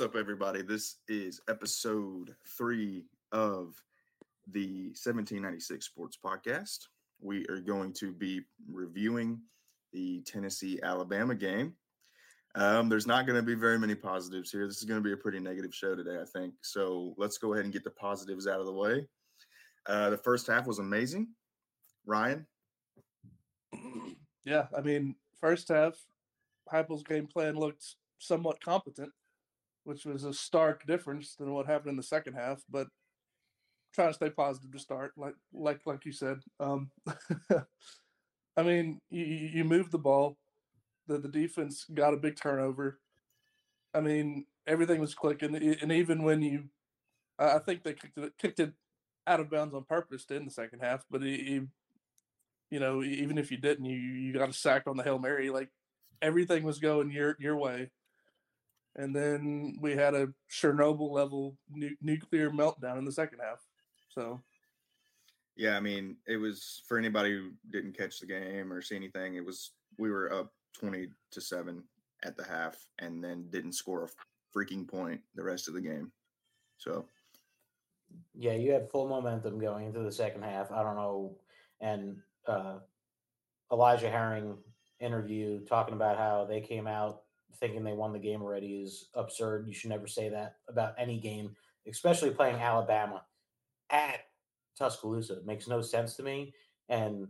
[0.00, 0.62] What's up, everybody?
[0.62, 3.74] This is episode three of
[4.50, 6.86] the 1796 Sports Podcast.
[7.20, 9.42] We are going to be reviewing
[9.92, 11.74] the Tennessee Alabama game.
[12.54, 14.66] Um, there's not going to be very many positives here.
[14.66, 16.54] This is going to be a pretty negative show today, I think.
[16.62, 19.04] So let's go ahead and get the positives out of the way.
[19.86, 21.28] Uh, the first half was amazing.
[22.06, 22.46] Ryan?
[24.46, 25.92] Yeah, I mean, first half,
[26.72, 27.84] Heupel's game plan looked
[28.18, 29.12] somewhat competent,
[29.84, 32.62] which was a stark difference than what happened in the second half.
[32.70, 32.88] But
[33.94, 36.38] trying to stay positive to start, like like like you said.
[36.58, 36.90] Um,
[38.56, 40.36] I mean, you, you moved the ball.
[41.06, 42.98] The the defense got a big turnover.
[43.94, 46.64] I mean, everything was clicking, and even when you,
[47.38, 48.72] I think they kicked it, kicked it
[49.26, 51.04] out of bounds on purpose end the second half.
[51.10, 51.62] But he,
[52.70, 55.50] you know, even if you didn't, you you got a sack on the hail mary.
[55.50, 55.70] Like
[56.22, 57.90] everything was going your your way,
[58.96, 63.60] and then we had a Chernobyl level nu- nuclear meltdown in the second half.
[64.08, 64.40] So,
[65.56, 69.36] yeah, I mean, it was for anybody who didn't catch the game or see anything.
[69.36, 71.84] It was we were up twenty to seven
[72.24, 76.10] at the half, and then didn't score a freaking point the rest of the game.
[76.78, 77.06] So,
[78.34, 80.72] yeah, you had full momentum going into the second half.
[80.72, 81.36] I don't know,
[81.80, 82.78] and uh,
[83.72, 84.56] Elijah Herring
[84.98, 87.19] interview talking about how they came out
[87.58, 89.66] thinking they won the game already is absurd.
[89.66, 91.56] You should never say that about any game,
[91.88, 93.22] especially playing Alabama
[93.90, 94.20] at
[94.78, 95.38] Tuscaloosa.
[95.38, 96.54] It makes no sense to me.
[96.88, 97.28] And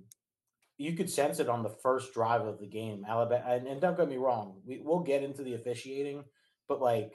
[0.78, 3.04] you could sense it on the first drive of the game.
[3.06, 6.24] Alabama, and, and don't get me wrong, we, we'll get into the officiating,
[6.68, 7.12] but like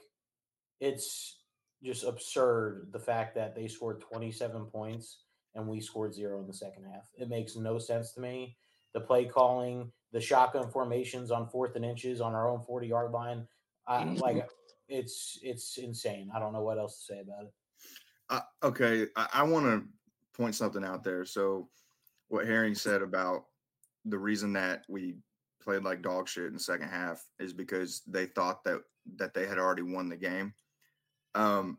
[0.79, 1.39] it's
[1.83, 5.19] just absurd the fact that they scored 27 points
[5.55, 7.09] and we scored zero in the second half.
[7.17, 8.57] It makes no sense to me.
[8.95, 13.11] The play calling, the shotgun formations on fourth and inches on our own 40 yard
[13.11, 13.45] line,
[13.85, 14.49] I, like
[14.87, 16.31] it's it's insane.
[16.33, 17.53] I don't know what else to say about it.
[18.29, 19.83] Uh, okay, I, I want to
[20.33, 21.25] point something out there.
[21.25, 21.67] So,
[22.29, 23.45] what Herring said about
[24.05, 25.15] the reason that we
[25.61, 28.81] played like dog shit in the second half is because they thought that
[29.17, 30.53] that they had already won the game.
[31.35, 31.77] Um,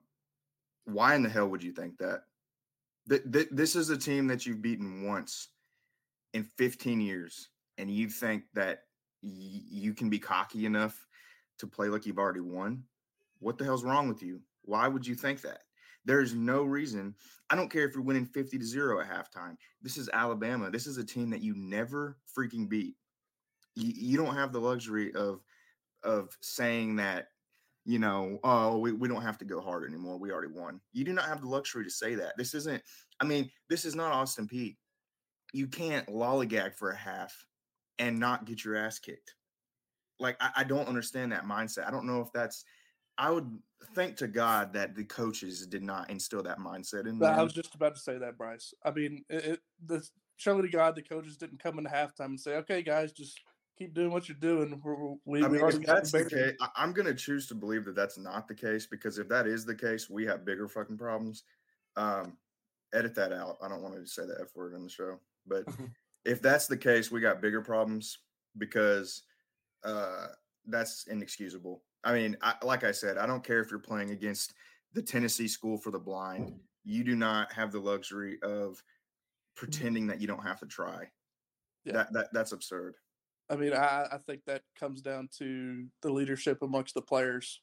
[0.84, 2.25] why in the hell would you think that?
[3.09, 5.49] Th- th- this is a team that you've beaten once
[6.34, 8.84] in 15 years, and you think that
[9.22, 9.31] y-
[9.70, 11.06] you can be cocky enough
[11.59, 12.84] to play like you've already won?
[13.38, 14.41] What the hell's wrong with you?
[14.62, 15.60] Why would you think that?
[16.04, 17.14] There's no reason.
[17.50, 19.56] I don't care if you're winning 50 to 0 at halftime.
[19.82, 20.70] This is Alabama.
[20.70, 22.94] This is a team that you never freaking beat.
[23.75, 25.41] You, you don't have the luxury of
[26.04, 27.28] of saying that,
[27.84, 30.19] you know, oh, we, we don't have to go hard anymore.
[30.19, 30.81] We already won.
[30.93, 32.37] You do not have the luxury to say that.
[32.37, 32.81] This isn't,
[33.20, 34.76] I mean, this is not Austin Peay.
[35.56, 37.47] You can't lollygag for a half
[37.99, 39.34] and not get your ass kicked.
[40.21, 41.89] Like, I, I don't understand that mindset.
[41.89, 42.65] I don't know if that's
[43.17, 43.50] I would
[43.94, 47.39] thank to God that the coaches did not instill that mindset in them.
[47.39, 48.75] I was just about to say that, Bryce.
[48.84, 50.06] I mean, it, it, the
[50.37, 53.41] surely to God the coaches didn't come into halftime and say, "Okay, guys, just
[53.78, 54.78] keep doing what you're doing."
[55.25, 58.19] We, I mean, if that's the case, I'm going to choose to believe that that's
[58.19, 61.44] not the case because if that is the case, we have bigger fucking problems.
[61.97, 62.37] Um,
[62.94, 63.56] edit that out.
[63.62, 65.64] I don't want to say the f word in the show, but
[66.24, 68.18] if that's the case, we got bigger problems
[68.58, 69.22] because
[69.84, 70.26] uh,
[70.66, 71.82] that's inexcusable.
[72.04, 74.54] I mean, I, like I said, I don't care if you're playing against
[74.92, 76.52] the Tennessee School for the Blind.
[76.84, 78.82] You do not have the luxury of
[79.56, 81.08] pretending that you don't have to try.
[81.84, 81.92] Yeah.
[81.94, 82.94] That, that that's absurd.
[83.48, 87.60] I mean, I, I think that comes down to the leadership amongst the players.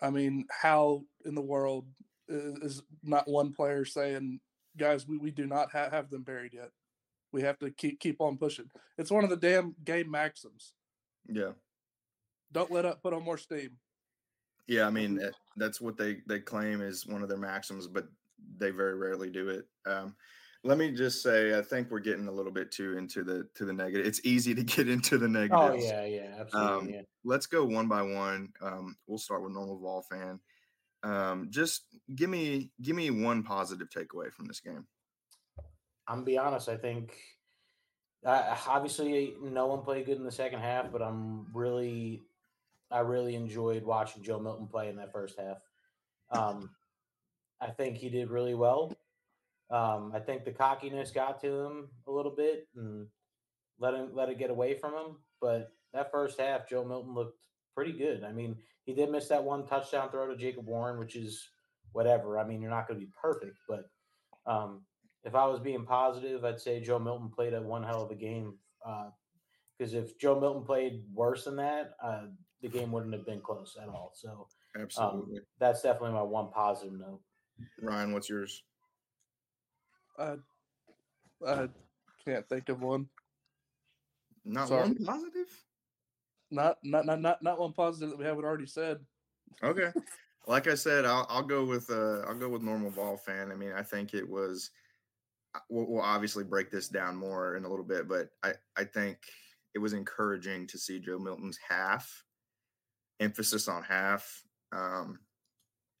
[0.00, 1.86] I mean, how in the world
[2.28, 4.40] is not one player saying,
[4.76, 6.70] "Guys, we, we do not ha- have them buried yet.
[7.34, 10.72] We have to keep keep on pushing." It's one of the damn game maxims.
[11.28, 11.52] Yeah.
[12.52, 13.02] Don't let up.
[13.02, 13.72] Put on more steam.
[14.66, 15.20] Yeah, I mean
[15.56, 18.06] that's what they they claim is one of their maxims, but
[18.56, 19.66] they very rarely do it.
[19.86, 20.14] Um,
[20.62, 23.66] let me just say, I think we're getting a little bit too into the to
[23.66, 24.06] the negative.
[24.06, 25.58] It's easy to get into the negative.
[25.58, 26.72] Oh yeah, yeah, absolutely.
[26.72, 27.02] Um, yeah.
[27.24, 28.52] Let's go one by one.
[28.62, 30.40] Um, we'll start with normal Vol fan.
[31.02, 34.86] Um, just give me give me one positive takeaway from this game.
[36.08, 36.68] I'm gonna be honest.
[36.68, 37.14] I think
[38.24, 42.22] uh, obviously no one played good in the second half, but I'm really
[42.90, 45.58] I really enjoyed watching Joe Milton play in that first half.
[46.30, 46.70] Um,
[47.60, 48.96] I think he did really well.
[49.70, 53.06] Um, I think the cockiness got to him a little bit and
[53.78, 55.16] let him let it get away from him.
[55.40, 57.38] But that first half, Joe Milton looked
[57.74, 58.24] pretty good.
[58.24, 61.48] I mean, he did miss that one touchdown throw to Jacob Warren, which is
[61.92, 62.38] whatever.
[62.38, 63.88] I mean, you're not going to be perfect, but
[64.46, 64.82] um,
[65.24, 68.14] if I was being positive, I'd say Joe Milton played a one hell of a
[68.14, 68.54] game.
[69.78, 72.26] Because uh, if Joe Milton played worse than that, uh,
[72.60, 74.12] the game wouldn't have been close at all.
[74.14, 74.46] So
[74.78, 75.38] Absolutely.
[75.38, 77.20] Um, that's definitely my one positive note.
[77.80, 78.64] Ryan, what's yours?
[80.18, 80.36] I
[81.46, 81.68] I
[82.24, 83.08] can't think of one.
[84.44, 84.82] Not Sorry.
[84.82, 85.64] one positive.
[86.50, 88.98] Not not not not not one positive that we haven't already said.
[89.62, 89.90] Okay.
[90.46, 93.50] like I said, I'll, I'll go with uh, I'll go with normal Vol fan.
[93.50, 94.70] I mean, I think it was.
[95.68, 99.18] We'll, we'll obviously break this down more in a little bit, but I I think
[99.74, 102.24] it was encouraging to see Joe Milton's half
[103.20, 104.42] emphasis on half.
[104.72, 105.18] Um,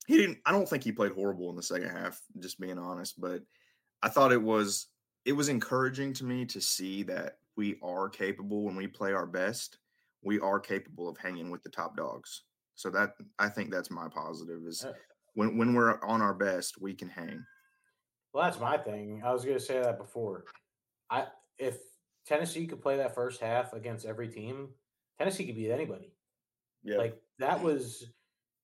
[0.06, 0.38] he didn't.
[0.44, 2.20] I don't think he played horrible in the second half.
[2.40, 3.42] Just being honest, but
[4.02, 4.88] I thought it was
[5.24, 9.26] it was encouraging to me to see that we are capable when we play our
[9.26, 9.78] best.
[10.22, 12.42] We are capable of hanging with the top dogs.
[12.74, 14.92] So that I think that's my positive is Uh,
[15.34, 17.44] when when we're on our best, we can hang.
[18.34, 19.22] Well, that's my thing.
[19.24, 20.44] I was going to say that before.
[21.08, 21.26] I
[21.56, 21.78] if
[22.26, 24.70] Tennessee could play that first half against every team,
[25.18, 26.12] Tennessee could beat anybody.
[26.82, 28.04] Yeah, Like that was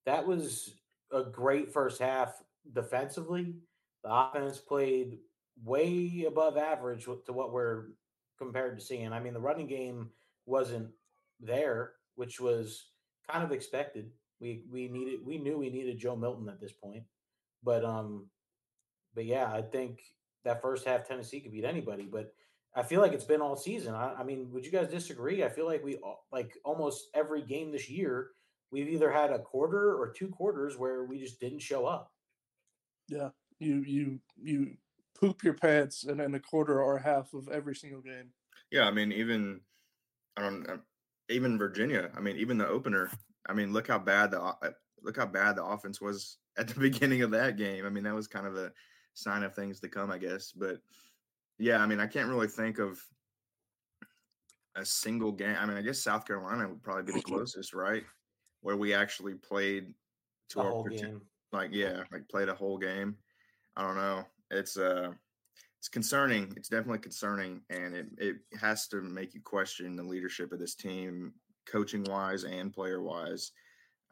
[0.06, 0.74] that was
[1.12, 2.34] a great first half
[2.72, 3.54] defensively.
[4.02, 5.18] The offense played
[5.62, 7.90] way above average to what we're
[8.38, 9.12] compared to seeing.
[9.12, 10.10] I mean, the running game
[10.46, 10.88] wasn't
[11.38, 12.86] there, which was
[13.30, 14.10] kind of expected.
[14.40, 17.04] We we needed we knew we needed Joe Milton at this point,
[17.62, 18.26] but um,
[19.14, 20.00] but yeah, I think
[20.44, 22.08] that first half Tennessee could beat anybody.
[22.10, 22.32] But
[22.74, 23.94] I feel like it's been all season.
[23.94, 25.44] I, I mean, would you guys disagree?
[25.44, 25.98] I feel like we
[26.32, 28.30] like almost every game this year
[28.70, 32.12] we've either had a quarter or two quarters where we just didn't show up.
[33.08, 34.76] Yeah, you you you
[35.18, 38.30] poop your pants and then a quarter or a half of every single game.
[38.70, 38.86] yeah.
[38.86, 39.60] I mean, even
[40.36, 40.76] I don't uh,
[41.28, 42.10] even Virginia.
[42.16, 43.10] I mean, even the opener.
[43.48, 44.54] I mean, look how bad the uh,
[45.02, 47.84] look how bad the offense was at the beginning of that game.
[47.84, 48.72] I mean, that was kind of a
[49.14, 50.52] sign of things to come, I guess.
[50.52, 50.78] But
[51.58, 52.98] yeah, I mean, I can't really think of
[54.76, 55.56] a single game.
[55.58, 58.04] I mean, I guess South Carolina would probably be the closest, right?
[58.62, 59.94] Where we actually played
[60.50, 61.20] to The our whole game.
[61.52, 63.16] like yeah, like played a whole game.
[63.76, 64.24] I don't know.
[64.50, 65.12] It's uh
[65.78, 66.52] it's concerning.
[66.56, 70.74] It's definitely concerning and it it has to make you question the leadership of this
[70.74, 71.32] team,
[71.66, 73.52] coaching wise and player wise.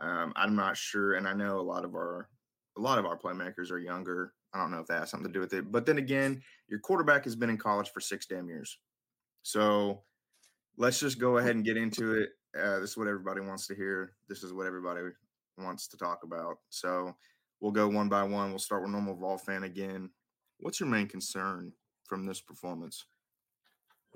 [0.01, 2.29] Um, I'm not sure, and I know a lot of our
[2.77, 4.33] a lot of our playmakers are younger.
[4.55, 5.71] I don't know if that has something to do with it.
[5.71, 8.79] But then again, your quarterback has been in college for six damn years.
[9.43, 10.03] So
[10.77, 12.31] let's just go ahead and get into it.
[12.59, 14.15] Uh, this is what everybody wants to hear.
[14.29, 15.01] This is what everybody
[15.59, 16.59] wants to talk about.
[16.71, 17.15] So
[17.61, 18.51] we'll go one by one.
[18.51, 20.11] We'll start with normal Vol fan again.
[20.61, 21.73] What's your main concern
[22.05, 23.05] from this performance?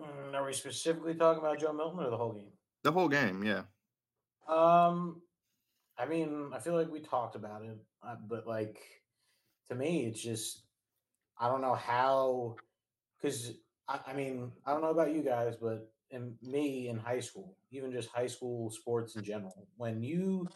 [0.01, 2.53] Mm, Are we specifically talking about Joe Milton or the whole game?
[2.83, 3.63] The whole game, yeah.
[4.49, 5.23] Um,
[5.99, 8.81] I mean, I feel like we talked about it, uh, but like
[9.73, 10.63] to me, it's just
[11.39, 12.57] I don't know how
[13.21, 13.53] because
[13.89, 17.57] I, I mean I don't know about you guys, but in me in high school,
[17.71, 20.49] even just high school sports in general, when you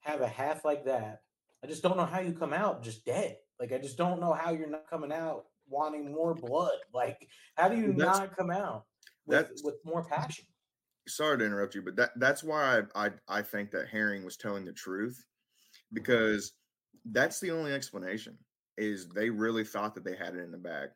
[0.00, 1.22] have a half like that,
[1.62, 3.36] I just don't know how you come out just dead.
[3.58, 6.78] Like I just don't know how you're not coming out wanting more blood.
[6.94, 8.84] Like how do you that's- not come out
[9.26, 10.46] with, with more passion?
[11.08, 14.36] sorry to interrupt you, but that that's why I, I I think that Herring was
[14.36, 15.96] telling the truth mm-hmm.
[15.96, 16.52] because
[17.04, 18.38] that's the only explanation
[18.76, 20.90] is they really thought that they had it in the bag.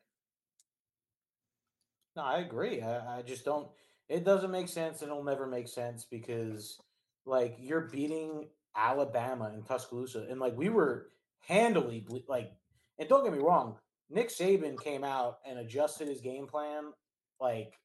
[2.15, 2.81] No, I agree.
[2.81, 3.67] I, I just don't.
[4.09, 6.79] It doesn't make sense, and it'll never make sense because,
[7.25, 11.09] like, you're beating Alabama and Tuscaloosa, and like we were
[11.47, 12.51] handily like.
[12.97, 13.77] And don't get me wrong,
[14.09, 16.91] Nick Saban came out and adjusted his game plan.
[17.39, 17.75] Like,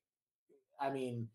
[0.80, 1.28] I mean,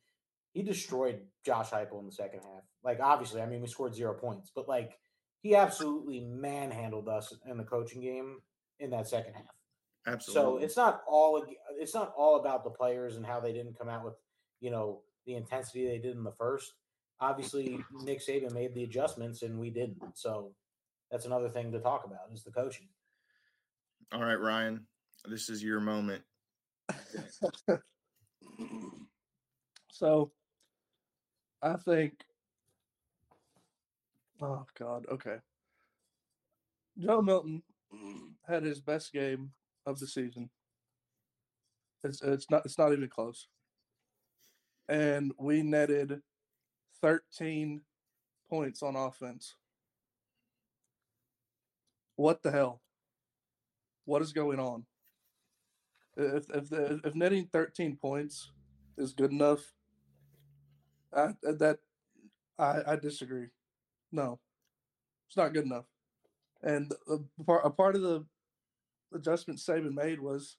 [0.52, 2.64] he destroyed Josh Heupel in the second half.
[2.84, 5.00] Like, obviously, I mean, we scored zero points, but like,
[5.42, 8.38] he absolutely manhandled us in the coaching game
[8.80, 9.46] in that second half.
[10.08, 10.62] Absolutely.
[10.62, 11.46] So it's not all
[11.78, 14.16] it's not all about the players and how they didn't come out with
[14.60, 16.74] you know the intensity they did in the first.
[17.22, 20.02] Obviously, Nick Saban made the adjustments and we didn't.
[20.16, 20.52] So
[21.12, 22.88] that's another thing to talk about is the coaching.
[24.12, 24.86] All right, Ryan,
[25.26, 26.24] this is your moment.
[29.92, 30.32] so
[31.62, 32.14] I think
[34.42, 35.38] oh god, okay.
[37.00, 37.64] Joe Milton
[38.48, 39.52] had his best game
[39.86, 40.50] of the season.
[42.04, 43.48] It's it's not it's not even close.
[44.88, 46.22] And we netted
[47.02, 47.82] 13
[48.50, 49.56] points on offense.
[52.16, 52.82] What the hell?
[54.06, 54.86] What is going on?
[56.18, 58.52] If if the, if netting 13 points
[58.98, 59.74] is good enough,
[61.16, 61.80] I that
[62.58, 63.48] I I disagree.
[64.12, 64.40] No,
[65.28, 65.86] it's not good enough.
[66.62, 68.26] And a part a part of the
[69.14, 70.58] adjustment Saban made was,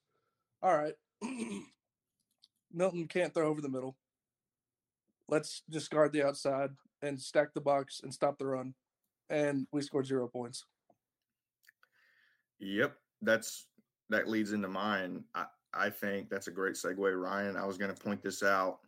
[0.62, 0.94] all right,
[2.72, 3.96] Milton can't throw over the middle.
[5.28, 6.70] Let's just guard the outside
[7.02, 8.74] and stack the box and stop the run.
[9.30, 10.64] and we scored zero points.
[12.58, 13.66] Yep, that's
[14.10, 15.24] that leads into mine.
[15.34, 17.56] I, I think that's a great segue, Ryan.
[17.56, 18.80] I was going to point this out.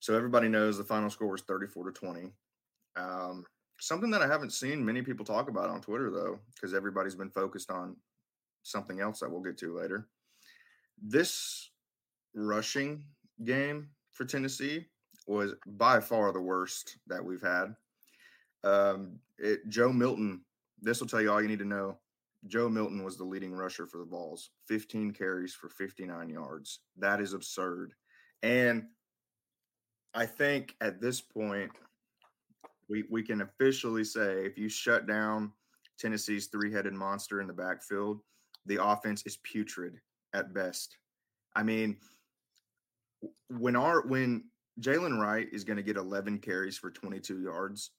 [0.00, 2.32] So everybody knows the final score was 34 to 20.
[2.96, 3.44] Um,
[3.80, 7.30] something that I haven't seen many people talk about on Twitter, though, because everybody's been
[7.30, 7.96] focused on
[8.62, 10.08] something else that we'll get to later.
[11.00, 11.70] This
[12.34, 13.04] rushing
[13.44, 14.86] game for Tennessee
[15.26, 17.74] was by far the worst that we've had.
[18.64, 20.40] Um, it, Joe Milton,
[20.80, 21.98] this will tell you all you need to know.
[22.46, 26.80] Joe Milton was the leading rusher for the Vols, 15 carries for 59 yards.
[26.96, 27.94] That is absurd.
[28.42, 28.86] And
[30.14, 31.72] I think at this point,
[32.88, 35.52] we, we can officially say if you shut down
[35.98, 38.20] Tennessee's three headed monster in the backfield,
[38.66, 40.00] the offense is putrid
[40.32, 40.96] at best.
[41.54, 41.96] I mean,
[43.48, 44.44] when our when
[44.80, 47.90] Jaylen Wright is going to get 11 carries for 22 yards,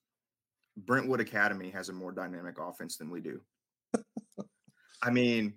[0.78, 3.42] Brentwood Academy has a more dynamic offense than we do.
[5.02, 5.56] I mean,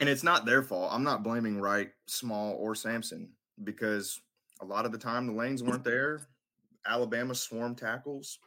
[0.00, 0.90] and it's not their fault.
[0.92, 3.30] I'm not blaming Wright, Small, or Sampson
[3.62, 4.20] because
[4.60, 6.28] a lot of the time the lanes weren't there.
[6.86, 8.38] Alabama swarm tackles.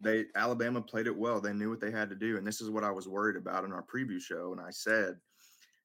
[0.00, 1.40] They Alabama played it well.
[1.40, 3.64] They knew what they had to do, and this is what I was worried about
[3.64, 4.52] in our preview show.
[4.52, 5.16] And I said,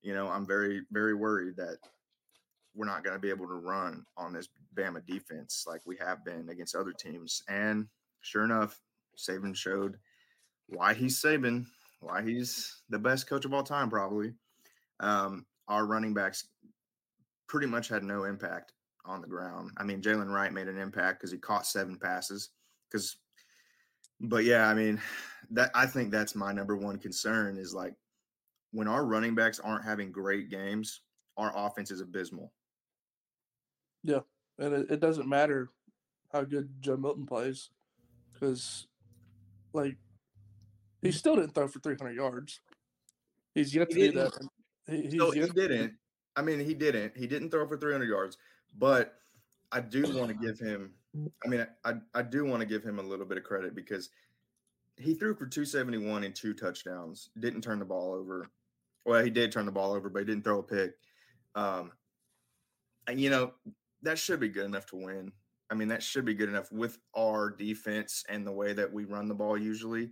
[0.02, 1.78] you know, I'm very, very worried that
[2.76, 6.24] we're not going to be able to run on this Bama defense like we have
[6.26, 7.42] been against other teams.
[7.48, 7.88] And
[8.22, 8.80] sure enough,
[9.18, 9.98] Saban showed
[10.68, 11.66] why he's Saban
[12.06, 14.34] why he's the best coach of all time, probably.
[15.00, 16.48] Um, our running backs
[17.48, 18.74] pretty much had no impact
[19.08, 19.72] on the ground.
[19.78, 22.50] I mean, Jaylen Wright made an impact because he caught seven passes.
[22.90, 23.18] Because,
[24.20, 25.02] but yeah, I mean,
[25.52, 27.94] that I think that's my number one concern is like
[28.72, 31.02] when our running backs aren't having great games,
[31.38, 32.52] our offense is abysmal.
[34.04, 34.20] Yeah,
[34.60, 35.70] and it, it doesn't matter
[36.32, 37.70] how good Joe Milton plays
[38.34, 38.88] because,
[39.74, 39.96] like,
[41.02, 41.16] he mm-hmm.
[41.16, 42.60] still didn't throw for 300 yards.
[43.54, 44.34] He's yet to He do that.
[44.88, 45.94] He, No, he didn't.
[46.36, 47.16] I mean, he didn't.
[47.16, 48.38] He didn't throw for 300 yards,
[48.78, 49.16] but
[49.72, 50.92] I do want to give him.
[51.44, 54.10] I mean, I I do want to give him a little bit of credit because
[54.98, 57.30] he threw for 271 and two touchdowns.
[57.40, 58.50] Didn't turn the ball over.
[59.06, 60.96] Well, he did turn the ball over, but he didn't throw a pick.
[61.54, 61.92] Um,
[63.08, 63.54] and you know
[64.02, 65.32] that should be good enough to win.
[65.70, 69.06] I mean, that should be good enough with our defense and the way that we
[69.06, 70.12] run the ball usually.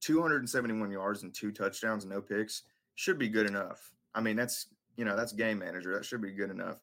[0.00, 2.62] 271 yards and two touchdowns, no picks
[2.94, 3.92] should be good enough.
[4.14, 5.94] I mean, that's you know that's game manager.
[5.94, 6.80] That should be good enough.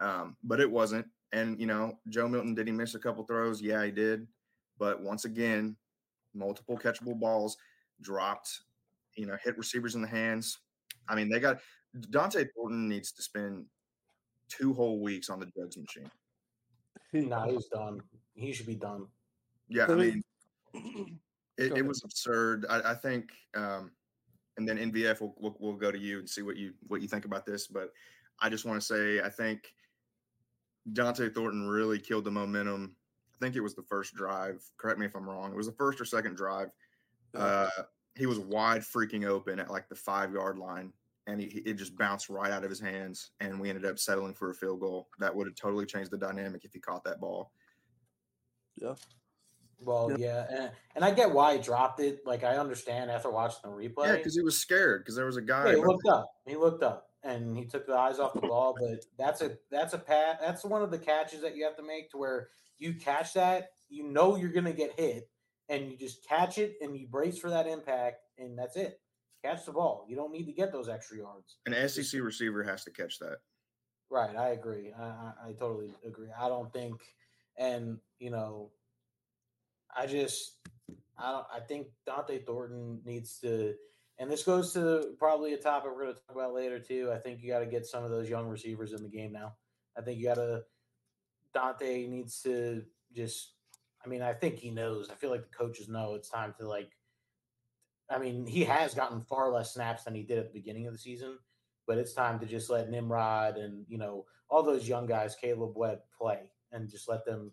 [0.00, 1.06] Um, but it wasn't.
[1.32, 3.60] And you know, Joe Milton did he miss a couple throws?
[3.60, 4.26] Yeah, he did.
[4.78, 5.76] But once again,
[6.34, 7.56] multiple catchable balls
[8.00, 8.50] dropped.
[9.16, 10.58] You know, hit receivers in the hands.
[11.08, 11.60] I mean, they got
[12.10, 13.66] Dont'e Thornton needs to spend
[14.48, 16.10] two whole weeks on the jugs machine.
[17.12, 18.00] he- No, he's done.
[18.34, 19.06] He should be done.
[19.68, 20.22] Yeah, I mean,
[21.56, 22.66] it, it was absurd.
[22.68, 23.92] I, I think, um,
[24.56, 27.08] and then NVF will we'll, we'll go to you and see what you what you
[27.08, 27.66] think about this.
[27.68, 27.92] But
[28.40, 29.72] I just want to say, I think
[30.92, 32.96] Dont'e Thornton really killed the momentum.
[33.34, 34.62] I think it was the first drive.
[34.76, 35.50] Correct me if I'm wrong.
[35.52, 36.68] It was the first or second drive.
[37.34, 37.68] Uh,
[38.14, 40.92] he was wide freaking open at like the five yard line,
[41.26, 43.32] and he, he- it just bounced right out of his hands.
[43.40, 45.08] And we ended up settling for a field goal.
[45.18, 47.50] That would have totally changed the dynamic if he caught that ball.
[48.76, 48.94] Yeah.
[49.80, 52.20] Well, yeah, and, and I get why he dropped it.
[52.24, 54.06] Like I understand after watching the replay.
[54.06, 55.70] Yeah, because he was scared because there was a guy.
[55.70, 56.30] Yeah, he looked up.
[56.46, 58.76] He looked up and he took the eyes off the ball.
[58.78, 60.38] But that's a that's a pat.
[60.40, 63.70] That's one of the catches that you have to make to where you catch that,
[63.88, 65.28] you know you're gonna get hit,
[65.68, 69.00] and you just catch it and you brace for that impact, and that's it.
[69.44, 70.06] Catch the ball.
[70.08, 71.56] You don't need to get those extra yards.
[71.66, 73.38] An SEC receiver has to catch that.
[74.10, 74.92] Right, I agree.
[74.98, 76.28] I, I, I totally agree.
[76.38, 77.00] I don't think,
[77.58, 78.70] and you know,
[79.96, 80.58] I just,
[81.18, 81.46] I don't.
[81.54, 83.74] I think Dont'e Thornton needs to,
[84.18, 87.10] and this goes to probably a topic we're going to talk about later too.
[87.12, 89.54] I think you got to get some of those young receivers in the game now.
[89.96, 90.62] I think you got to.
[91.54, 92.82] Dont'e needs to
[93.14, 93.52] just.
[94.04, 95.08] I mean, I think he knows.
[95.10, 96.90] I feel like the coaches know it's time to like.
[98.10, 100.92] I mean, he has gotten far less snaps than he did at the beginning of
[100.92, 101.38] the season
[101.86, 105.74] but it's time to just let Nimrod and you know all those young guys, Kaleb
[105.74, 107.50] Webb, play and just let them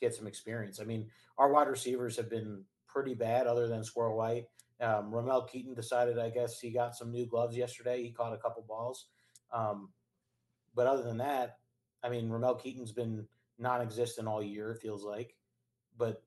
[0.00, 0.80] get some experience.
[0.80, 1.08] I mean,
[1.38, 4.46] our wide receivers have been pretty bad, other than Squirrel White.
[4.84, 8.02] Um, Ramel Keyton decided, I guess, he got some new gloves yesterday.
[8.02, 9.06] He caught a couple balls,
[9.52, 9.88] um,
[10.74, 11.58] but other than that,
[12.02, 13.26] I mean, Ramel Keyton's been
[13.58, 14.72] non-existent all year.
[14.72, 15.34] It feels like,
[15.96, 16.22] but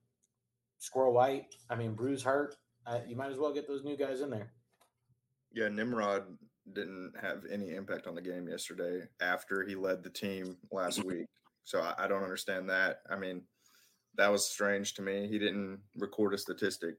[0.80, 2.56] Squirrel White, I mean, Bruce hurt.
[2.86, 4.54] Uh, you might as well get those new guys in there.
[5.52, 6.24] Yeah, Nimrod
[6.74, 11.28] didn't have any impact on the game yesterday after he led the team last week.
[11.64, 13.02] So I, I don't understand that.
[13.10, 13.44] I mean,
[14.16, 15.28] that was strange to me.
[15.28, 16.96] He didn't record a statistic.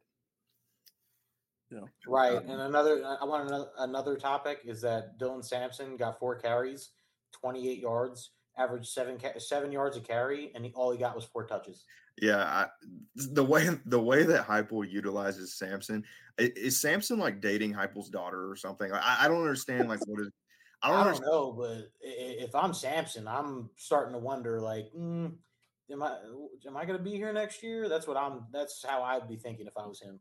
[1.71, 1.81] Yeah.
[2.07, 2.37] Right.
[2.37, 6.91] Um, and another, I want another, another topic is that Dylan Sampson got four carries,
[7.33, 11.47] 28 yards, averaged seven seven yards a carry, and he, all he got was four
[11.47, 11.85] touches.
[12.21, 12.67] Yeah, I,
[13.15, 16.05] the way the way that Heupel utilizes Sampson
[16.41, 18.91] i- is Sampson like dating Heupel's daughter or something.
[18.93, 20.31] I, I don't understand like what is.
[20.83, 24.61] I I don't, don't, know, but i- i- if I'm Sampson, I'm starting to wonder,
[24.61, 25.33] like, mm,
[25.93, 26.17] am I
[26.67, 27.89] am I going to be here next year?
[27.89, 28.47] That's what I'm.
[28.53, 30.19] That's how I'd be thinking if I was him.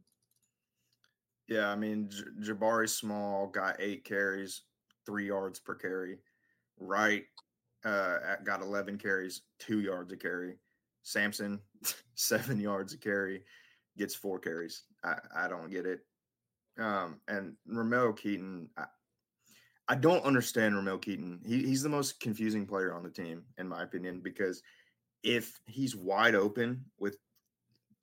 [1.47, 2.09] Yeah, I mean
[2.41, 4.63] Jabari Small got eight carries,
[5.05, 6.17] three yards per carry.
[6.79, 7.23] Wright
[7.85, 10.57] uh, got eleven carries, two yards a carry.
[11.03, 11.59] Sampson
[12.15, 13.43] seven yards a carry,
[13.97, 14.83] gets four carries.
[15.03, 16.01] I, I don't get it.
[16.77, 18.85] Um, and Romeo Keyton, I,
[19.87, 21.39] I don't understand Romeo Keyton.
[21.45, 24.61] He, he's the most confusing player on the team, in my opinion, because
[25.23, 27.17] if he's wide open with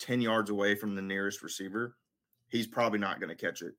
[0.01, 1.97] 10 yards away from the nearest receiver,
[2.49, 3.75] he's probably not going to catch it.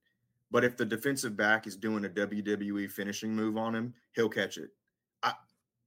[0.51, 4.57] But if the defensive back is doing a WWE finishing move on him, he'll catch
[4.57, 4.69] it.
[5.24, 5.34] I,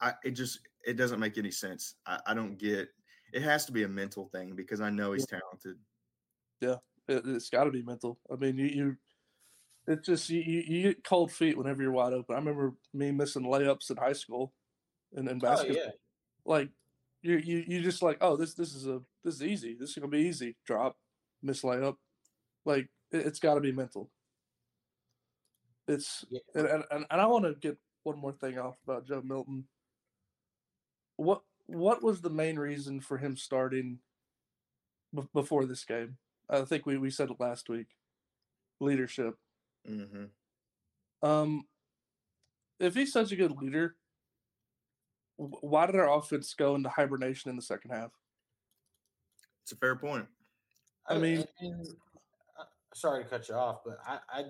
[0.01, 1.95] I, it just, it doesn't make any sense.
[2.07, 2.89] I, I don't get.
[3.33, 5.77] It has to be a mental thing because I know he's talented.
[7.09, 8.19] It, it's got to be mental.
[8.31, 8.97] I mean, you, you
[9.89, 12.35] it's just you, you, you get cold feet whenever you're wide open.
[12.35, 14.53] I remember me missing layups in high school,
[15.15, 15.91] and in Oh basketball, yeah,
[16.45, 16.69] like
[17.23, 19.77] you you you just like, oh, this this is a this is easy.
[19.79, 20.57] This is gonna be easy.
[20.67, 20.99] Drop,
[21.43, 21.97] miss layup,
[22.69, 24.11] like it, it's got to be mental.
[25.89, 26.41] It's Yeah.
[26.55, 29.67] and and, and I want to get one more thing off about Joe Milton.
[31.17, 33.99] What what was the main reason for him starting
[35.15, 36.17] b- before this game?
[36.49, 37.89] I think we, we said it last week.
[38.81, 39.35] Leadership.
[39.87, 40.25] hmm
[41.23, 41.67] Um,
[42.79, 43.97] if he's such a good leader,
[45.37, 48.13] why did our offense go into hibernation in the second half?
[49.63, 50.27] It's a fair point.
[51.07, 51.45] I mean-
[53.01, 54.45] sorry to cut you off, but I, I,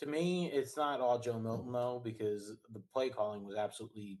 [0.00, 1.74] to me, it's not all Joe Milton mm-hmm.
[1.74, 4.18] though, because the play calling was absolutely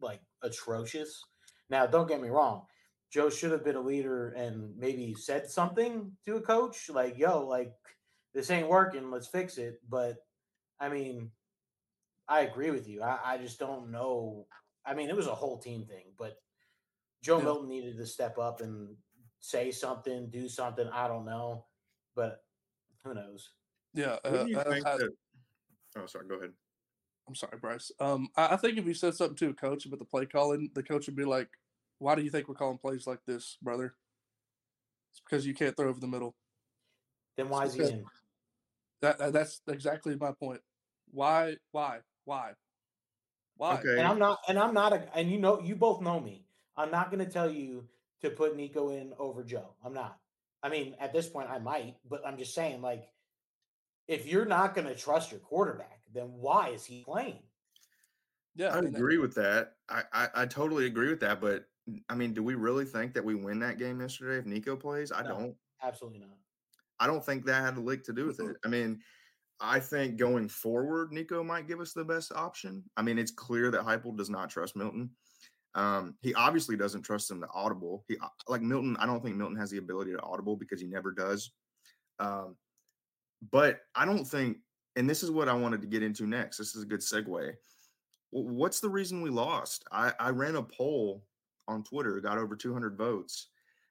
[0.00, 1.22] like atrocious.
[1.70, 2.62] Now, don't get me wrong,
[3.12, 7.46] Joe should have been a leader and maybe said something to a coach, like, "Yo,
[7.46, 7.72] like
[8.34, 10.16] this ain't working, let's fix it." But
[10.80, 11.30] I mean,
[12.28, 13.02] I agree with you.
[13.02, 14.46] I, I just don't know.
[14.86, 16.36] I mean, it was a whole team thing, but
[17.22, 17.44] Joe Yeah.
[17.44, 18.96] Milton needed to step up and
[19.40, 20.88] say something, do something.
[20.88, 21.66] I don't know,
[22.14, 22.42] but
[23.08, 23.50] who knows?
[23.94, 25.10] Yeah, uh, I, I, that?
[25.96, 26.26] Oh, sorry.
[26.28, 26.52] Go ahead.
[27.26, 27.90] I'm sorry, Bryce.
[28.00, 30.70] Um, I, I think if you said something to a coach about the play calling,
[30.74, 31.48] the coach would be like,
[31.98, 33.94] "Why do you think we're calling plays like this, brother?
[35.12, 36.34] It's because you can't throw over the middle."
[37.36, 38.04] Then why is he in?
[39.00, 40.60] That, that that's exactly my point.
[41.10, 41.56] Why?
[41.72, 41.98] Why?
[42.24, 42.52] Why?
[43.56, 43.74] Why?
[43.74, 43.98] Okay.
[43.98, 46.44] And I'm not, and I'm not, a, and you know, you both know me.
[46.76, 47.84] I'm not going to tell you
[48.22, 49.74] to put Nico in over Joe.
[49.84, 50.18] I'm not.
[50.62, 53.04] I mean, at this point, I might, but I'm just saying, like,
[54.08, 57.42] if you're not going to trust your quarterback, then why is he playing?
[58.56, 59.74] Yeah, I and- agree with that.
[59.88, 61.40] I, I, I totally agree with that.
[61.40, 61.66] But
[62.08, 65.12] I mean, do we really think that we win that game yesterday if Nico plays?
[65.12, 65.28] I No.
[65.28, 65.56] don't.
[65.82, 66.36] Absolutely not.
[66.98, 68.56] I don't think that had a lick to do with it.
[68.64, 69.00] I mean,
[69.60, 72.82] I think going forward, Nico might give us the best option.
[72.96, 75.10] I mean, it's clear that Heupel does not trust Milton.
[75.78, 78.04] Um, he obviously doesn't trust him to audible.
[78.08, 78.16] He
[78.48, 78.96] like Milton.
[78.98, 81.52] I don't think Milton has the ability to audible because he never does.
[82.18, 82.56] Um,
[83.52, 84.56] but I don't think,
[84.96, 86.58] and this is what I wanted to get into next.
[86.58, 87.52] This is a good segue.
[88.30, 89.84] What's the reason we lost?
[89.92, 91.22] I, I ran a poll
[91.68, 93.50] on Twitter, got over 200 votes.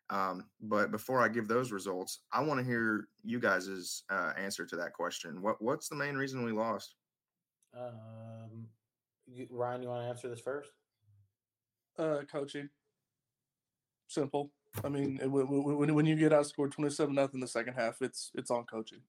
[0.10, 4.66] Um, but before I give those results, I want to hear you guys' uh, answer
[4.66, 5.42] to that question.
[5.42, 6.96] What What's the main reason we lost?
[7.74, 8.68] Um,
[9.26, 10.72] you, Ryan, you want to answer this first?
[11.98, 12.70] Uh, coaching.
[14.08, 14.52] Simple.
[14.84, 17.74] I mean, it- when, when, when you get outscored twenty seven nothing in the second
[17.74, 19.02] half, it's it's on coaching.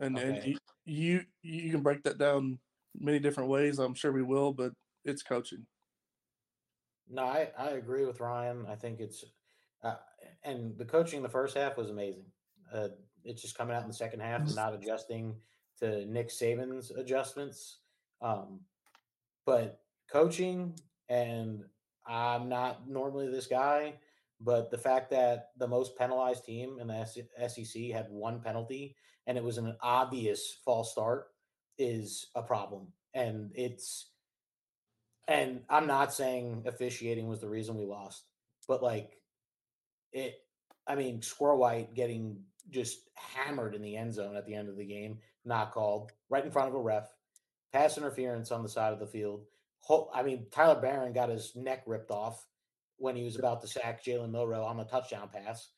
[0.00, 2.58] And and you, you you can break that down
[2.98, 3.78] many different ways.
[3.78, 4.72] I'm sure we will, but
[5.04, 5.66] it's coaching.
[7.08, 8.64] No, I, I agree with Ryan.
[8.66, 9.24] I think it's,
[9.82, 9.96] uh,
[10.42, 12.24] and the coaching in the first half was amazing.
[12.72, 12.88] Uh,
[13.24, 15.34] it's just coming out in the second half and not adjusting
[15.80, 17.80] to Nick Saban's adjustments.
[18.22, 18.60] Um,
[19.44, 20.74] but coaching,
[21.08, 21.64] and
[22.06, 23.94] I'm not normally this guy,
[24.40, 27.06] but the fact that the most penalized team in the
[27.48, 31.28] SEC had one penalty and it was an obvious false start
[31.78, 32.88] is a problem.
[33.14, 34.10] And it's,
[35.26, 38.24] and I'm not saying officiating was the reason we lost,
[38.68, 39.18] but like
[40.12, 40.34] it,
[40.86, 44.76] I mean, Squirrel White getting just hammered in the end zone at the end of
[44.76, 47.08] the game, not called, right in front of a ref,
[47.72, 49.44] pass interference on the side of the field.
[49.84, 52.46] Whole, I mean, Tyler Baron got his neck ripped off
[52.96, 55.68] when he was about to sack Jalen Milroe on the touchdown pass.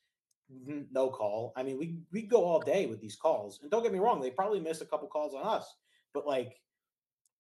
[0.93, 1.53] No call.
[1.57, 3.59] I mean, we we go all day with these calls.
[3.63, 5.75] And don't get me wrong, they probably missed a couple calls on us,
[6.15, 6.61] but like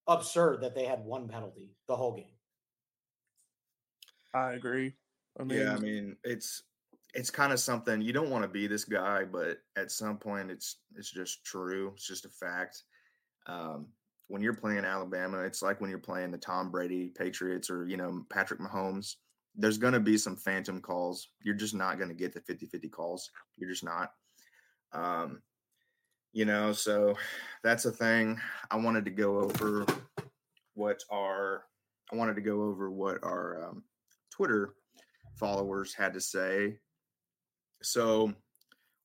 [0.09, 2.35] absurd that they had one penalty the whole game.
[4.35, 4.94] I agree.
[5.38, 6.64] I mean, yeah, I mean, it's
[7.14, 10.50] it's kind of something you don't want to be this guy, but at some point,
[10.50, 11.92] it's it's just true.
[11.94, 12.83] It's just a fact.
[13.46, 13.87] Um,
[14.29, 17.97] when you're playing Alabama, it's like when you're playing the Tom Brady Patriots or you
[17.97, 19.15] know Patrick Mahomes.
[19.59, 21.31] There's going to be some phantom calls.
[21.43, 23.31] You're just not going to get the 50-50 calls.
[23.57, 24.11] You're just not.
[24.93, 25.41] Um,
[26.35, 27.15] you know, so
[27.65, 28.39] that's a thing.
[28.71, 29.87] I wanted to go over
[30.75, 31.65] what our
[32.12, 33.83] I wanted to go over what our um,
[34.31, 34.75] Twitter
[35.35, 36.77] followers had to say.
[37.83, 38.33] So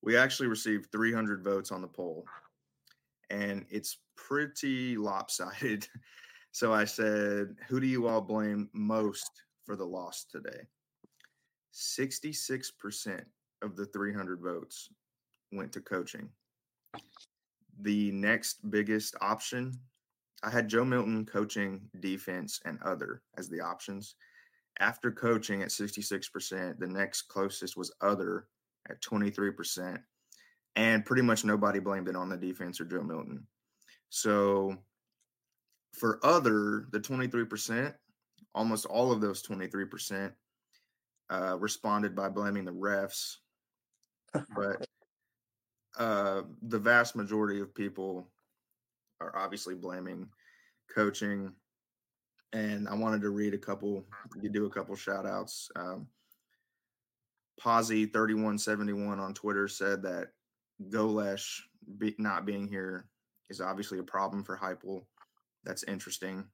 [0.03, 2.25] we actually received 300 votes on the poll,
[3.29, 5.87] and it's pretty lopsided.
[6.53, 9.31] So I said, Who do you all blame most
[9.65, 10.67] for the loss today?
[11.73, 13.23] 66%
[13.61, 14.89] of the 300 votes
[15.53, 16.27] went to coaching.
[17.79, 19.79] The next biggest option,
[20.43, 24.15] I had Joe Milton coaching defense and other as the options.
[24.81, 28.47] After coaching at 66%, the next closest was other
[28.89, 29.97] at 23%.
[30.75, 33.47] And pretty much nobody blamed it on the defense or Joe Milton.
[34.11, 34.77] So
[35.93, 37.93] for other, the 23%,
[38.53, 40.31] almost all of those 23%
[41.29, 43.37] uh, responded by blaming the refs.
[44.53, 44.85] but
[45.97, 48.29] uh, the vast majority of people
[49.21, 50.27] are obviously blaming
[50.93, 51.53] coaching.
[52.51, 54.03] And I wanted to read a couple,
[54.41, 55.69] you do a couple shout outs.
[55.77, 56.07] Um,
[57.61, 60.31] Posy3171 on Twitter said that
[60.89, 61.61] Golesh
[61.97, 63.05] be, not being here
[63.51, 65.03] is obviously a problem for Heupel.
[65.63, 66.45] That's interesting.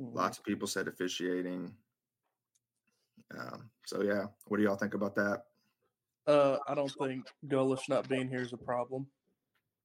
[0.00, 0.16] Mm-hmm.
[0.16, 1.74] Lots of people said officiating.
[3.38, 5.42] Um, so yeah, what do y'all think about that?
[6.26, 9.06] Uh, I don't think Golesh not being here is a problem.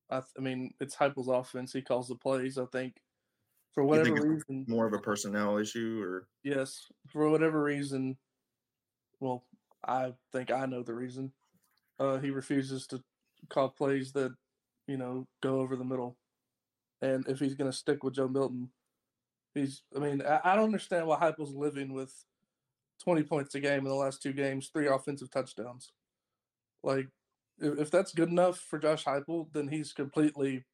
[0.09, 1.73] I, th- I mean, it's Heupel's offense.
[1.73, 2.57] He calls the plays.
[2.57, 2.95] I think
[3.73, 8.17] for whatever reason, more of a personnel issue, or yes, for whatever reason.
[9.19, 9.43] Well,
[9.85, 11.31] I think I know the reason.
[11.99, 13.03] Uh, he refuses to
[13.49, 14.33] call plays that
[14.89, 16.17] you know, go over the middle.
[17.01, 18.71] And if he's going to stick with Joe Milton,
[19.53, 22.11] he's, I mean, I, I don't understand why Heupel's living with
[23.03, 25.91] 20 points a game in the last two games, three offensive touchdowns.
[26.83, 27.07] Like,
[27.59, 30.65] if, if that's good enough for Josh Heupel, then he's completely,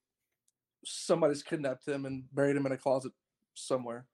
[0.86, 3.12] somebody's kidnapped him and buried him in a closet
[3.54, 4.06] somewhere.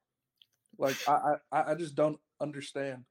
[0.80, 3.06] Like, I, I, I just don't understand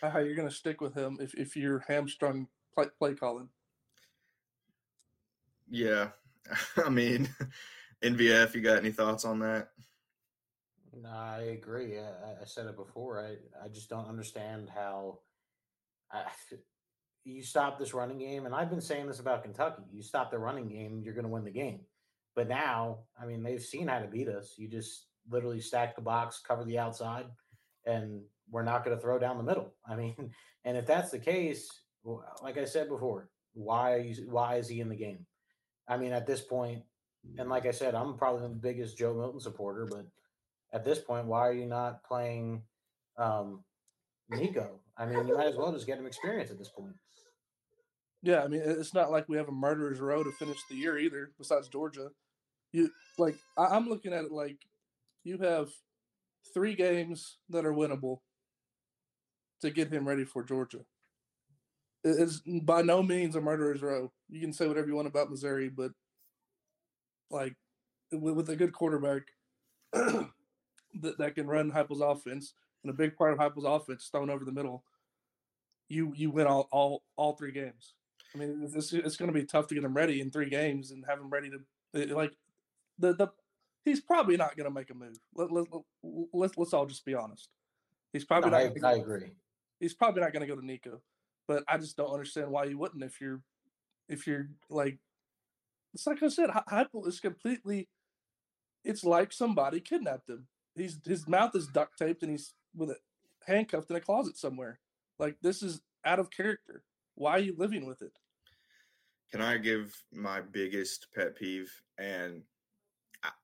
[0.00, 3.50] how you're going to stick with him if, if you're hamstrung play, play calling.
[5.68, 6.08] Yeah.
[6.84, 7.28] I mean,
[8.04, 9.68] NVF, you got any thoughts on that?
[11.02, 11.98] No, I agree.
[11.98, 13.20] I, I said it before.
[13.20, 15.18] I, I just don't understand how
[16.12, 16.22] I,
[17.24, 18.46] you stop this running game.
[18.46, 19.82] And I've been saying this about Kentucky.
[19.92, 21.80] You stop the running game, you're going to win the game.
[22.34, 24.54] But now, I mean, they've seen how to beat us.
[24.58, 27.26] You just literally stack the box, cover the outside,
[27.86, 29.74] and we're not going to throw down the middle.
[29.88, 30.30] I mean,
[30.64, 31.68] and if that's the case,
[32.42, 35.26] like I said before, why are you, why is he in the game?
[35.88, 36.82] I mean, at this point,
[37.38, 40.06] and like I said, I'm probably the biggest Joe Milton supporter, but
[40.72, 42.62] at this point, why are you not playing
[43.16, 43.64] um,
[44.30, 44.80] Nico?
[44.96, 46.94] I mean, you might as well just get him experience at this point.
[48.22, 50.98] Yeah, I mean, it's not like we have a murderer's row to finish the year
[50.98, 51.30] either.
[51.38, 52.10] Besides Georgia,
[52.72, 54.58] you like I, am looking at it like
[55.22, 55.68] you have
[56.54, 58.20] three games that are winnable
[59.60, 60.84] to get him ready for Georgia
[62.06, 64.12] it's by no means a murderer's row.
[64.28, 65.92] You can say whatever you want about Missouri, but
[67.30, 67.54] like
[68.12, 69.22] with, with a good quarterback
[69.92, 74.44] that, that can run Heupel's offense and a big part of Heupel's offense thrown over
[74.44, 74.84] the middle,
[75.88, 77.94] you you win all all all three games.
[78.34, 80.90] I mean, it's, it's going to be tough to get him ready in three games
[80.90, 81.60] and have him ready to
[81.94, 82.32] eh, like
[82.98, 83.28] the the.
[83.84, 85.16] He's probably not going to make a move.
[85.36, 85.66] Let, let,
[86.32, 87.50] let, let's all just be honest.
[88.12, 88.84] He's probably no, not.
[88.84, 89.30] I, I agree.
[89.78, 91.00] He's probably not going to go to Nico.
[91.46, 93.40] But I just don't understand why you wouldn't if you're
[94.08, 94.98] if you're like
[95.94, 97.88] it's like I said, Heupel is completely
[98.84, 100.46] it's like somebody kidnapped him.
[100.74, 102.98] He's his mouth is duct taped and he's with it
[103.46, 104.78] handcuffed in a closet somewhere.
[105.18, 106.82] Like this is out of character.
[107.14, 108.12] Why are you living with it?
[109.32, 111.70] Can I give my biggest pet peeve?
[111.98, 112.42] And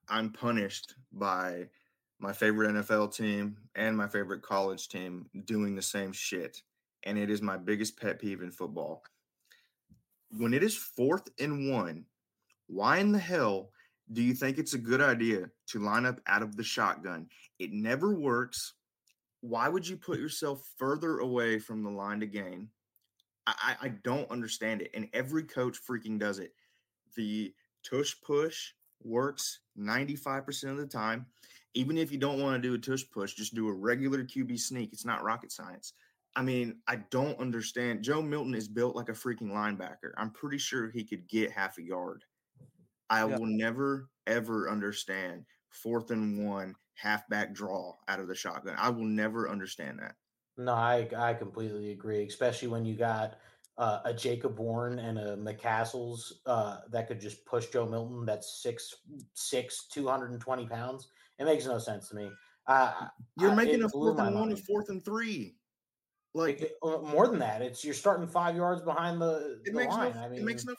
[0.08, 1.68] I'm punished by
[2.20, 6.62] my favorite NFL team and my favorite college team doing the same shit
[7.04, 9.02] and it is my biggest pet peeve in football.
[10.36, 12.06] When it is fourth and one,
[12.66, 13.70] why in the hell
[14.12, 17.28] do you think it's a good idea to line up out of the shotgun?
[17.58, 18.74] It never works.
[19.40, 22.68] why would you put yourself further away from the line to gain?
[23.46, 24.90] I, I don't understand it.
[24.94, 26.54] And every coach freaking does it.
[27.16, 28.70] The tush push
[29.02, 31.26] works 95% of the time.
[31.74, 34.60] Even if you don't want to do a tush push, just do a regular QB
[34.60, 34.92] sneak.
[34.92, 35.94] It's not rocket science.
[36.34, 38.02] I mean, I don't understand.
[38.02, 40.12] Joe Milton is built like a freaking linebacker.
[40.16, 42.24] I'm pretty sure he could get half a yard.
[43.10, 48.74] I will never, ever understand fourth and one halfback draw out of the shotgun.
[48.78, 50.14] I will never understand that.
[50.56, 53.36] No, I I completely agree, especially when you got
[53.78, 58.24] uh, a Jacob Warren and a McCastles uh, that could just push Joe Milton.
[58.24, 58.96] That's six
[59.34, 61.08] six, 220 pounds.
[61.38, 62.30] It makes no sense to me.
[62.66, 63.06] Uh,
[63.38, 65.56] You're making a fourth and one, a fourth and three.
[66.34, 69.72] Like it, uh, more than that, it's you're starting five yards behind the, it the
[69.72, 70.14] makes line.
[70.14, 70.74] No, I mean, it makes no.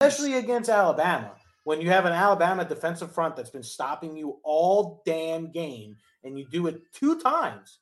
[0.00, 1.32] Especially against Alabama,
[1.64, 6.38] when you have an Alabama defensive front that's been stopping you all damn game, and
[6.38, 7.78] you do it two times,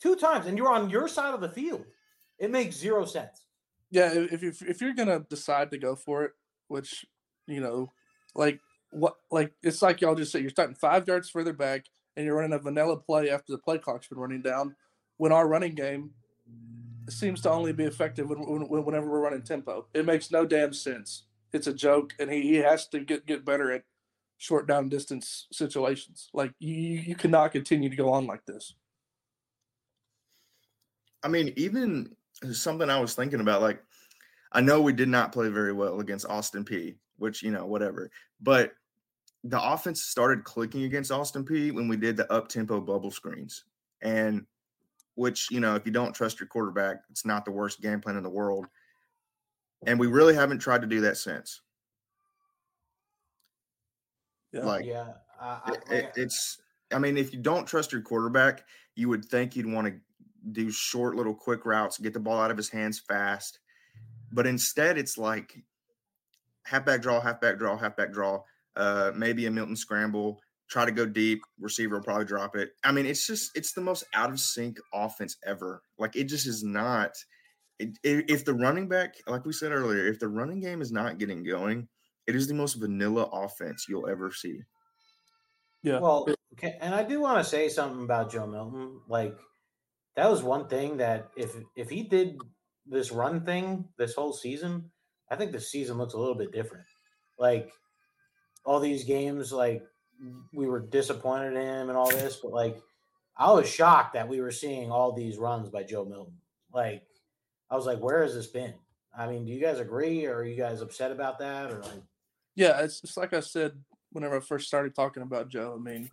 [0.00, 1.84] two times, and you're on your side of the field.
[2.38, 3.44] It makes zero sense.
[3.90, 6.32] Yeah, if if if you're gonna decide to go for it,
[6.68, 7.04] which
[7.48, 7.90] you know,
[8.34, 12.24] like what, like it's like y'all just said, you're starting five yards further back, and
[12.24, 14.76] you're running a vanilla play after the play clock's been running down
[15.16, 16.10] when our running game
[17.08, 19.86] seems to only be effective when, when, whenever we're running tempo.
[19.94, 21.24] It makes no damn sense.
[21.52, 23.84] It's a joke, and he, he has to get, get better at
[24.38, 26.28] short down distance situations.
[26.34, 28.74] Like you, you cannot continue to go on like this.
[31.22, 32.14] I mean, even
[32.52, 33.82] something I was thinking about, like
[34.52, 38.10] I know we did not play very well against Austin Peay, which you know, whatever.
[38.40, 38.72] But
[39.44, 43.64] the offense started clicking against Austin Peay when we did the up tempo bubble screens.
[44.02, 44.44] And
[45.16, 48.16] which, you know, if you don't trust your quarterback, it's not the worst game plan
[48.16, 48.66] in the world.
[49.86, 51.60] And we really haven't tried to do that since.
[54.52, 54.64] Yeah.
[54.64, 59.08] Like, yeah, I, it, it, it's, I mean, if you don't trust your quarterback, you
[59.08, 59.94] would think you'd want to
[60.52, 63.58] do short little quick routes, get the ball out of his hands fast.
[64.32, 65.62] But instead, it's like
[66.64, 68.42] halfback draw, halfback draw, halfback draw,
[68.76, 71.42] uh, maybe a Milton scramble, try to go deep.
[71.58, 72.70] Receiver will probably drop it.
[72.84, 75.82] I mean, it's just it's the most out of sync offense ever.
[75.98, 77.12] Like it just is not.
[77.78, 81.18] It, if the running back, like we said earlier, if the running game is not
[81.18, 81.88] getting going,
[82.26, 84.60] it is the most vanilla offense you'll ever see.
[85.82, 86.00] Yeah.
[86.00, 89.00] Well, okay, and I do want to say something about Joe Milton.
[89.08, 89.38] Like
[90.16, 92.38] that was one thing that if if he did
[92.86, 94.90] this run thing this whole season,
[95.30, 96.86] I think the season looks a little bit different.
[97.38, 97.70] Like
[98.64, 99.82] all these games, like
[100.52, 102.80] we were disappointed in him and all this, but like
[103.36, 106.36] I was shocked that we were seeing all these runs by Joe Milton.
[106.72, 107.02] Like
[107.70, 108.74] I was like, where has this been?
[109.16, 112.02] I mean, do you guys agree or are you guys upset about that or like
[112.54, 113.72] Yeah, it's just like I said
[114.12, 115.74] whenever I first started talking about Joe.
[115.78, 116.10] I mean,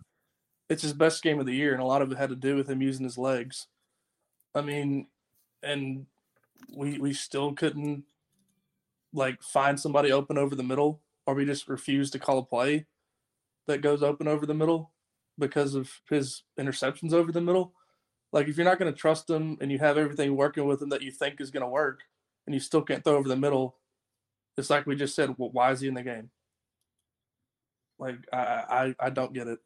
[0.68, 2.56] it's his best game of the year, and a lot of it had to do
[2.56, 3.66] with him using his legs.
[4.54, 5.06] I mean,
[5.62, 6.06] and
[6.74, 8.04] we we still couldn't
[9.12, 12.86] like find somebody open over the middle, or we just refused to call a play
[13.66, 14.92] that goes open over the middle
[15.38, 17.74] because of his interceptions over the middle.
[18.32, 20.88] Like if you're not going to trust him and you have everything working with him
[20.90, 22.00] that you think is going to work,
[22.46, 23.76] and you still can't throw over the middle,
[24.56, 25.34] it's like we just said.
[25.38, 26.30] Well, why is he in the game?
[27.98, 29.58] Like I I, I don't get it.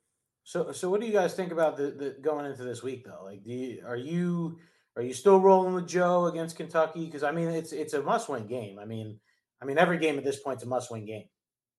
[0.44, 3.24] So so what do you guys think about the, the going into this week though?
[3.24, 4.58] Like do you, are you
[4.96, 7.06] are you still rolling with Joe against Kentucky?
[7.06, 8.78] Because I mean it's it's a must win game.
[8.78, 9.18] I mean
[9.60, 11.28] I mean every game at this point is a must win game.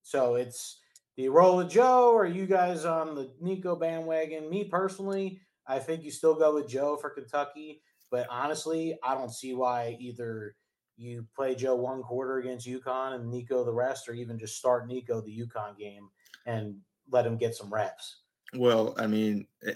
[0.02, 0.79] So it's
[1.20, 4.48] do you roll with Joe or are you guys on the Nico bandwagon?
[4.48, 7.82] Me personally, I think you still go with Joe for Kentucky.
[8.10, 10.56] But honestly, I don't see why either
[10.96, 14.88] you play Joe one quarter against UConn and Nico the rest, or even just start
[14.88, 16.08] Nico the UConn game
[16.46, 16.76] and
[17.10, 18.22] let him get some reps.
[18.54, 19.74] Well, I mean, eh,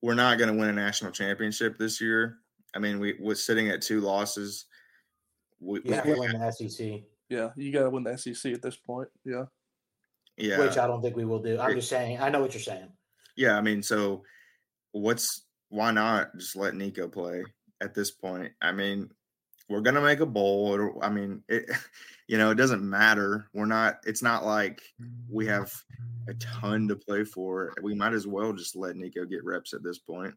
[0.00, 2.36] we're not going to win a national championship this year.
[2.72, 4.66] I mean, we was sitting at two losses.
[5.58, 7.00] We, you have to win the SEC.
[7.28, 9.08] Yeah, you got to win the SEC at this point.
[9.24, 9.46] Yeah.
[10.42, 10.58] Yeah.
[10.58, 11.60] Which I don't think we will do.
[11.60, 12.18] I'm just saying.
[12.20, 12.88] I know what you're saying.
[13.36, 14.24] Yeah, I mean, so
[14.90, 17.44] what's why not just let Nico play
[17.80, 18.50] at this point?
[18.60, 19.08] I mean,
[19.68, 20.98] we're gonna make a bowl.
[21.00, 21.70] I mean, it,
[22.26, 23.46] you know, it doesn't matter.
[23.54, 23.98] We're not.
[24.04, 24.82] It's not like
[25.30, 25.72] we have
[26.26, 27.72] a ton to play for.
[27.80, 30.34] We might as well just let Nico get reps at this point.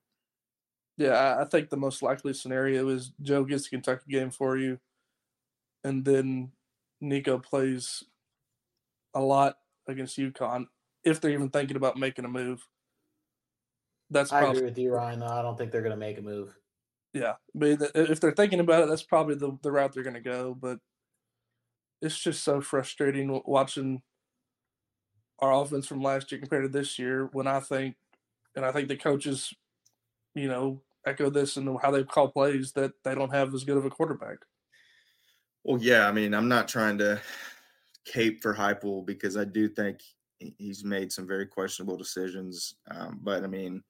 [0.98, 4.78] Yeah, I think the most likely scenario is Joe gets the Kentucky game for you,
[5.84, 6.52] and then
[7.02, 8.04] Nico plays
[9.16, 9.58] a lot
[9.88, 10.66] against UConn
[11.04, 12.66] if they're even thinking about making a move.
[14.10, 15.20] That's I agree with you, Ryan.
[15.20, 16.56] Though I don't think they're going to make a move.
[17.14, 20.20] Yeah, but if they're thinking about it, that's probably the, the route they're going to
[20.20, 20.54] go.
[20.54, 20.80] But
[22.02, 24.02] it's just so frustrating watching
[25.40, 27.30] our offense from last year compared to this year.
[27.32, 27.96] When I think,
[28.56, 29.54] and I think the coaches
[30.36, 33.78] you know, echo this in how they call plays that they don't have as good
[33.78, 34.40] of a quarterback.
[35.64, 37.20] Well, yeah, I mean, I'm not trying to
[38.06, 40.02] cape for Heupel because I do think
[40.40, 42.76] he's made some very questionable decisions.
[42.92, 43.84] Um, but I mean,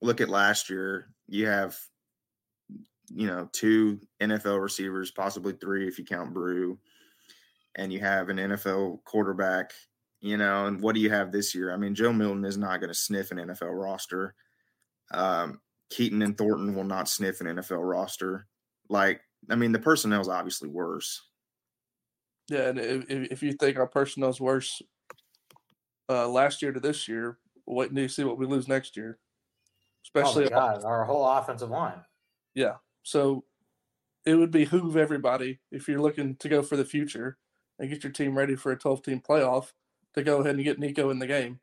[0.00, 1.08] look at last year.
[1.28, 1.76] You have,
[3.08, 6.78] you know, two NFL receivers, possibly three if you count Bru,
[7.76, 9.72] and you have an NFL quarterback.
[10.20, 11.72] You know, and what do you have this year?
[11.72, 14.36] I mean, Joe Milton is not going to sniff an NFL roster.
[15.10, 18.46] Um, Keyton and Thornton will not sniff an NFL roster.
[18.88, 19.20] Like,
[19.50, 21.20] I mean, the personnel is obviously worse.
[22.48, 24.82] Yeah, and if, if you think our personnel is worse
[26.08, 29.18] uh, last year to this year, wait until you see what we lose next year.
[30.04, 32.00] Especially, oh God, our whole offensive line.
[32.54, 33.44] Yeah, so
[34.26, 37.38] it would behoove everybody if you're looking to go for the future
[37.78, 39.72] and get your team ready for a 12 team playoff
[40.14, 41.60] to go ahead and get Nico in the game.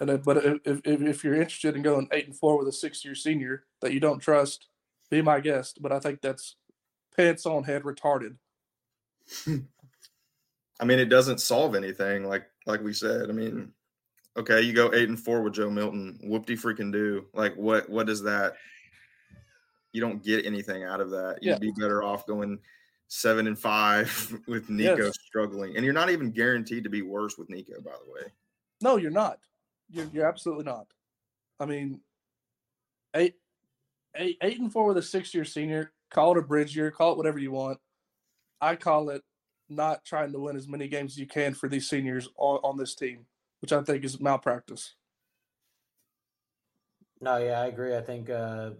[0.00, 2.72] And then, but if, if, if you're interested in going eight and four with a
[2.72, 4.66] six year senior that you don't trust,
[5.10, 5.80] be my guest.
[5.82, 6.56] But I think that's
[7.14, 8.36] pants on head retarded.
[10.80, 12.24] I mean, it doesn't solve anything.
[12.24, 13.28] Like like we said.
[13.28, 13.72] I mean,
[14.36, 16.18] okay, you go eight and four with Joe Milton.
[16.24, 17.26] Whoopty freaking do.
[17.34, 18.54] Like what what is that?
[19.92, 21.38] You don't get anything out of that.
[21.42, 21.58] You'd yeah.
[21.58, 22.58] be better off going
[23.08, 25.18] seven and five with Nico yes.
[25.26, 25.76] struggling.
[25.76, 28.32] And you're not even guaranteed to be worse with Nico, by the way.
[28.80, 29.38] No, you're not.
[29.90, 30.86] You're, you're absolutely not.
[31.58, 32.00] I mean,
[33.14, 33.34] eight,
[34.16, 35.92] eight, eight and four with a six year senior.
[36.10, 36.90] Call it a bridge year.
[36.90, 37.78] Call it whatever you want.
[38.60, 39.22] I call it
[39.70, 42.76] not trying to win as many games as you can for these seniors on, on
[42.76, 43.26] this team,
[43.60, 44.94] which I think is malpractice.
[47.20, 47.94] No, yeah, I agree.
[47.96, 48.70] I think uh,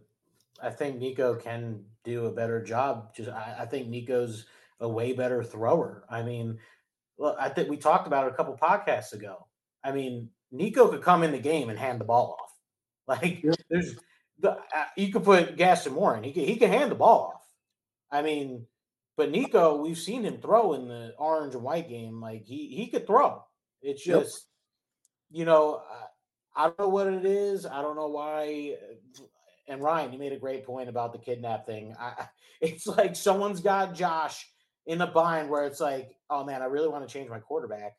[0.62, 3.14] I think Nico can do a better job.
[3.14, 4.46] Just I, I think Nico's
[4.81, 6.05] a way better thrower.
[6.09, 6.59] I mean,
[7.18, 9.46] well, I think we talked about it a couple podcasts ago.
[9.85, 12.46] I mean, Nico could come in the game and hand the ball off.
[13.11, 13.96] Like there's
[14.38, 16.22] the uh, you could put Gaston Moore in.
[16.22, 17.42] He can he can hand the ball off.
[18.09, 18.66] I mean,
[19.20, 22.22] but Nico, we've seen him throw in the orange and white game.
[22.22, 23.44] Like he he could throw.
[23.83, 24.46] It's just
[25.30, 25.40] yep.
[25.40, 25.83] you know
[26.56, 27.66] I, I don't know what it is.
[27.66, 28.76] I don't know why.
[29.68, 31.94] And Ryan, you made a great point about the kidnap thing.
[32.00, 32.28] I,
[32.62, 34.48] it's like someone's got Josh
[34.87, 37.98] in a bind where it's like, oh man, I really want to change my quarterback,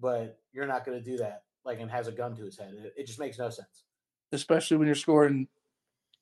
[0.00, 2.72] but you're not going to do that like and has a gun to his head.
[2.74, 3.84] It, it just makes no sense.
[4.32, 5.46] Especially when you're scoring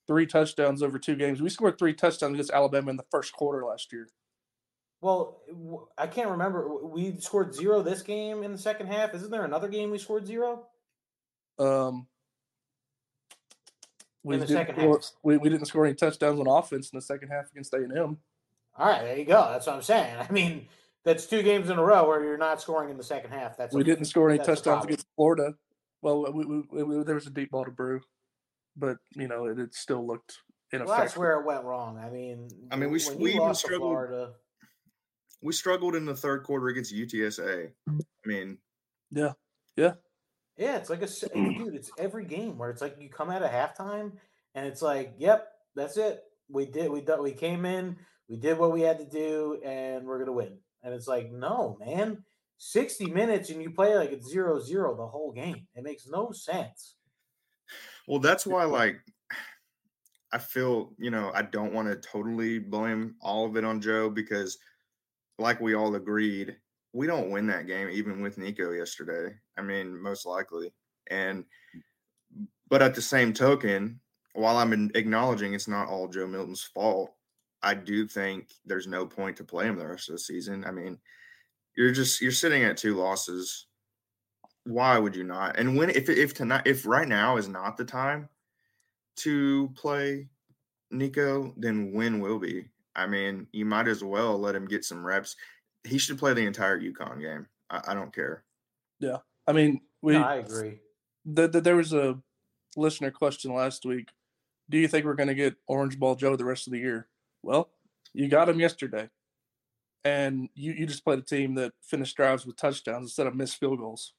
[0.09, 1.41] three touchdowns over two games.
[1.41, 4.09] We scored three touchdowns against Alabama in the first quarter last year.
[5.03, 5.41] Well,
[5.99, 6.77] I can't remember.
[6.85, 9.13] We scored zero this game in the second half.
[9.15, 10.67] Isn't there another game we scored zero?
[11.59, 12.07] Um,
[14.23, 16.97] we in the second score, half, we, we didn't score any touchdowns on offense in
[16.97, 18.19] the second half against A and M.
[18.79, 19.49] All right, there you go.
[19.51, 20.17] That's what I'm saying.
[20.21, 20.69] I mean,
[21.05, 23.57] that's two games in a row where you're not scoring in the second half.
[23.57, 25.55] That's we a, didn't score any touchdowns against Florida.
[26.01, 28.01] Well, we, we, we, there was a deep ball to Bru,
[28.77, 30.39] but you know it, it still looked
[30.73, 30.89] ineffective.
[30.89, 31.99] Well, that's where it went wrong.
[31.99, 33.91] I mean, I mean, we we even struggled.
[33.91, 34.33] Florida,
[35.43, 37.71] we struggled in the third quarter against UTSA.
[37.89, 37.93] I
[38.25, 38.59] mean,
[39.11, 39.33] yeah,
[39.77, 39.95] yeah,
[40.57, 40.77] yeah.
[40.77, 41.59] It's like a mm.
[41.59, 41.75] dude.
[41.75, 44.13] It's every game where it's like you come out of halftime
[44.55, 46.23] and it's like, yep, that's it.
[46.49, 46.91] We did.
[46.91, 47.21] We did.
[47.21, 47.97] We came in.
[48.29, 50.59] We did what we had to do, and we're gonna win.
[50.83, 52.25] And it's like, no, man,
[52.59, 55.67] 60 minutes and you play like it's zero zero the whole game.
[55.75, 56.95] It makes no sense.
[58.07, 59.01] Well, that's why, like,
[60.33, 64.11] I feel, you know, I don't want to totally blame all of it on Joe
[64.11, 64.59] because,
[65.39, 66.57] like we all agreed,
[66.93, 69.35] we don't win that game even with Nico yesterday.
[69.57, 70.73] I mean, most likely.
[71.11, 72.45] And, hmm.
[72.69, 74.01] but at the same token,
[74.35, 77.15] while I'm acknowledging it's not all Joe Milton's fault,
[77.63, 80.65] I do think there's no point to play him the rest of the season.
[80.65, 80.99] I mean,
[81.77, 83.67] you're just you're sitting at two losses.
[84.65, 85.59] Why would you not?
[85.59, 88.29] And when if if tonight if right now is not the time
[89.17, 90.29] to play
[90.91, 92.67] Nico, then when will be?
[92.95, 95.37] I mean, you might as well let him get some reps.
[95.85, 97.47] He should play the entire UConn game.
[97.71, 98.45] I, I don't care.
[99.01, 100.15] Yeah, I mean, we.
[100.15, 100.79] No, I agree.
[101.25, 102.19] The, the, there was a
[102.77, 104.09] listener question last week.
[104.71, 107.09] Do you think we're going to get Orange Ball Joe the rest of the year?
[107.43, 107.71] Well,
[108.13, 109.09] you got him yesterday.
[110.05, 113.61] And you, you just played a team that finished drives with touchdowns instead of missed
[113.61, 114.15] field goals.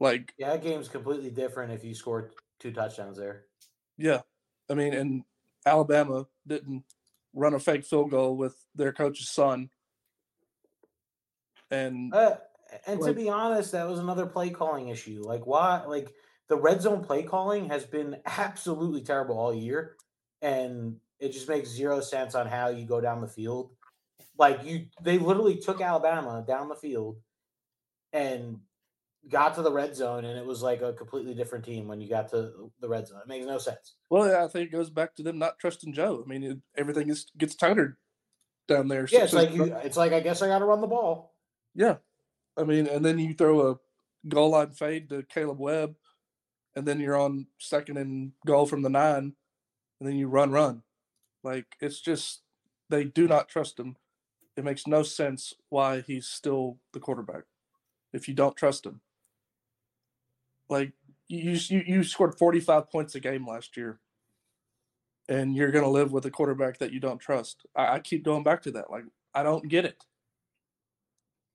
[0.00, 3.44] Like Yeah, that game's completely different if you scored two touchdowns there.
[3.98, 4.20] Yeah.
[4.70, 5.24] I mean, and
[5.66, 6.84] Alabama didn't
[7.36, 9.70] run a fake field goal with their coach's son.
[11.70, 12.36] And uh,
[12.86, 15.22] and like, to be honest, that was another play calling issue.
[15.24, 16.12] Like why like
[16.48, 19.96] the red zone play calling has been absolutely terrible all year.
[20.42, 23.70] And it just makes zero sense on how you go down the field.
[24.38, 27.16] Like you, they literally took Alabama down the field,
[28.12, 28.60] and
[29.28, 32.08] got to the red zone and it was like a completely different team when you
[32.08, 33.20] got to the red zone.
[33.20, 33.96] It makes no sense.
[34.08, 36.22] Well, yeah, I think it goes back to them not trusting Joe.
[36.24, 37.98] I mean, it, everything is gets tighter
[38.68, 39.06] down there.
[39.10, 41.34] Yeah, it's like you, it's like I guess I got to run the ball.
[41.74, 41.96] Yeah,
[42.56, 43.76] I mean, and then you throw a
[44.28, 45.96] goal line fade to Kaleb Webb,
[46.74, 49.34] and then you're on second and goal from the nine,
[50.00, 50.82] and then you run, run.
[51.42, 52.42] Like it's just
[52.90, 53.96] they do not trust him.
[54.56, 57.44] It makes no sense why he's still the quarterback
[58.12, 59.00] if you don't trust him.
[60.68, 60.92] Like
[61.28, 64.00] you you, you scored 45 points a game last year.
[65.28, 67.66] And you're gonna live with a quarterback that you don't trust.
[67.74, 68.90] I, I keep going back to that.
[68.90, 69.04] Like
[69.34, 70.04] I don't get it.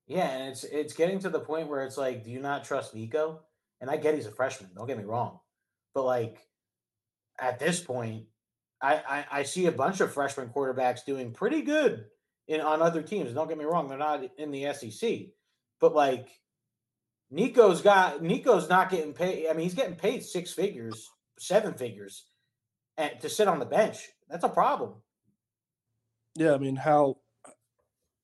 [0.07, 2.93] Yeah, and it's it's getting to the point where it's like, do you not trust
[2.93, 3.41] Nico?
[3.80, 5.39] And I get he's a freshman, don't get me wrong.
[5.93, 6.39] But like
[7.39, 8.26] at this point,
[8.82, 12.05] I, I, I see a bunch of freshman quarterbacks doing pretty good
[12.47, 13.34] in on other teams.
[13.34, 15.28] Don't get me wrong, they're not in the SEC.
[15.80, 16.28] But like
[17.32, 19.47] Nico's got Nico's not getting paid.
[19.49, 21.09] I mean, he's getting paid six figures,
[21.39, 22.25] seven figures,
[22.97, 24.09] and to sit on the bench.
[24.29, 24.95] That's a problem.
[26.36, 27.17] Yeah, I mean, how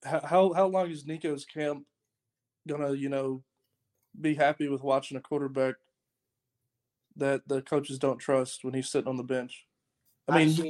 [0.04, 1.84] how how long is Nico's camp
[2.66, 3.42] gonna you know
[4.20, 5.76] be happy with watching a quarterback
[7.16, 9.66] that the coaches don't trust when he's sitting on the bench?
[10.28, 10.62] I mean, I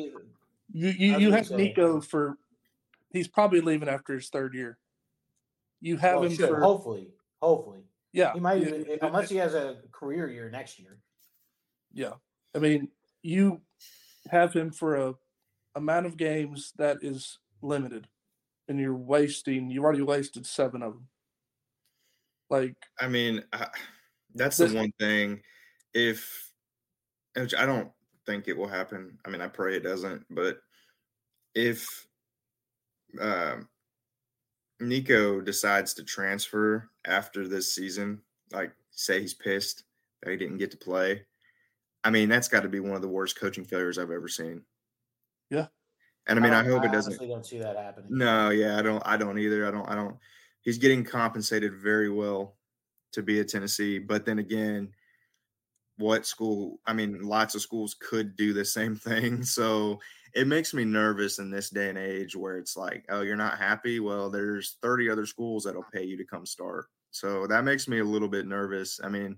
[0.73, 2.39] you you, you have Nico for
[3.11, 4.79] he's probably leaving after his third year.
[5.81, 7.09] You have well, him for hopefully,
[7.43, 7.88] hopefully.
[8.13, 10.99] Yeah, he might even unless he has a career year next year.
[11.93, 12.15] Yeah,
[12.55, 12.89] I mean,
[13.23, 13.61] you
[14.31, 15.15] have him for a
[15.75, 18.09] amount of games that is limited,
[18.69, 19.71] and you're wasting.
[19.71, 21.09] You've already wasted seven of them.
[22.51, 23.45] Like, I mean,
[24.35, 25.43] that's this, the one thing.
[25.93, 26.53] If
[27.37, 27.91] which I don't
[28.27, 29.19] think it will happen.
[29.25, 30.25] I mean, I pray it doesn't.
[30.31, 30.59] But
[31.55, 32.07] if
[33.21, 33.57] uh,
[34.81, 38.21] Nico decides to transfer after this season,
[38.53, 39.85] like say he's pissed
[40.23, 41.25] that he didn't get to play,
[42.05, 44.63] I mean that's got to be one of the worst coaching failures I've ever seen.
[45.51, 45.67] Yeah,
[46.27, 47.19] and I mean I, I hope it doesn't.
[47.19, 48.17] Don't see that happening.
[48.17, 49.03] No, yeah, I don't.
[49.05, 49.67] I don't either.
[49.67, 49.89] I don't.
[49.89, 50.17] I don't.
[50.63, 52.57] He's getting compensated very well
[53.13, 54.93] to be at Tennessee, but then again,
[55.99, 56.81] what school?
[56.87, 59.43] I mean, lots of schools could do the same thing.
[59.45, 59.99] So
[60.35, 63.59] it makes me nervous in this day and age where it's like, oh, you're not
[63.59, 63.99] happy.
[63.99, 66.87] Well, there's 30 other schools that'll pay you to come start.
[67.11, 69.01] So that makes me a little bit nervous.
[69.03, 69.37] I mean,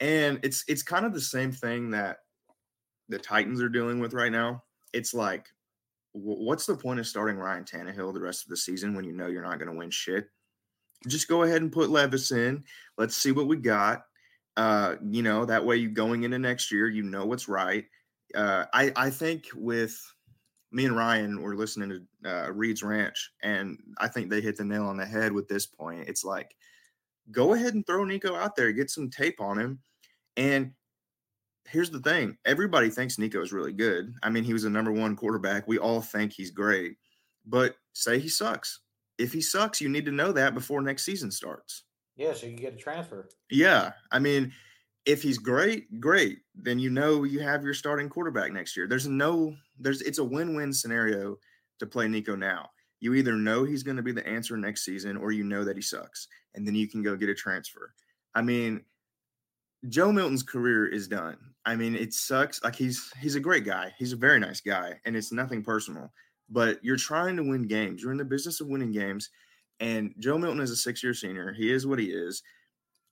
[0.00, 2.18] and it's it's kind of the same thing that
[3.08, 4.62] the Titans are dealing with right now.
[4.92, 5.46] It's like,
[6.12, 9.26] what's the point of starting Ryan Tannehill the rest of the season when you know
[9.26, 10.28] you're not going to win shit?
[11.08, 12.64] Just go ahead and put Levis in.
[12.96, 14.04] Let's see what we got.
[14.60, 17.84] Uh, you know, that way you going into next year, you know what's right
[18.34, 19.98] uh, I I think with
[20.72, 24.64] me and Ryan were listening to uh, Reed's Ranch, and I think they hit the
[24.64, 26.08] nail on the head with this point.
[26.08, 26.54] It's like,
[27.30, 29.80] go ahead and throw Nico out there, get some tape on him,
[30.36, 30.72] and
[31.68, 34.14] here's the thing: everybody thinks Nico is really good.
[34.22, 35.66] I mean, he was a number one quarterback.
[35.66, 36.96] We all think he's great,
[37.46, 38.80] but say he sucks.
[39.18, 41.84] If he sucks, you need to know that before next season starts.
[42.20, 43.28] Yeah, so you get a transfer.
[43.50, 44.52] Yeah, I mean
[45.06, 46.38] if he's great, great.
[46.54, 48.86] Then you know you have your starting quarterback next year.
[48.86, 51.36] There's no, there's it's a win-win scenario
[51.78, 52.70] to play Nico now.
[53.00, 55.76] You either know he's going to be the answer next season, or you know that
[55.76, 57.94] he sucks, and then you can go get a transfer.
[58.34, 58.84] I mean,
[59.88, 61.38] Joe Milton's career is done.
[61.64, 62.62] I mean, it sucks.
[62.62, 63.92] Like he's he's a great guy.
[63.98, 66.12] He's a very nice guy, and it's nothing personal.
[66.50, 68.02] But you're trying to win games.
[68.02, 69.30] You're in the business of winning games.
[69.80, 71.52] And Joe Milton is a six-year senior.
[71.52, 72.42] He is what he is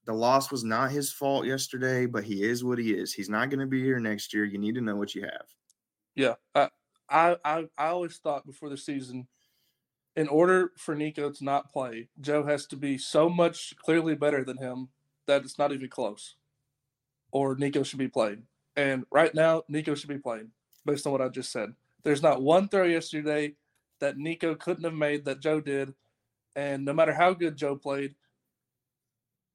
[0.08, 3.12] the loss was not his fault yesterday, but he is what he is.
[3.12, 4.46] He's not going to be here next year.
[4.46, 5.46] You need to know what you have.
[6.14, 6.70] Yeah, I,
[7.10, 9.28] I, I, I always thought before the season,
[10.16, 14.44] in order for Nico to not play, Joe has to be so much clearly better
[14.44, 14.88] than him
[15.26, 16.36] that it's not even close,
[17.30, 18.44] or Nico should be playing.
[18.76, 20.50] And right now, Nico should be playing
[20.86, 21.74] based on what I just said.
[22.02, 23.56] There's not one throw yesterday
[24.00, 25.92] that Nico couldn't have made that Joe did,
[26.56, 28.14] and no matter how good Joe played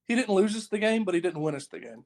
[0.06, 2.06] he didn't lose us the game, but he didn't win us the game.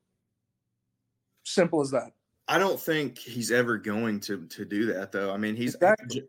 [1.43, 2.11] Simple as that.
[2.47, 5.33] I don't think he's ever going to to do that though.
[5.33, 6.23] I mean, he's exactly.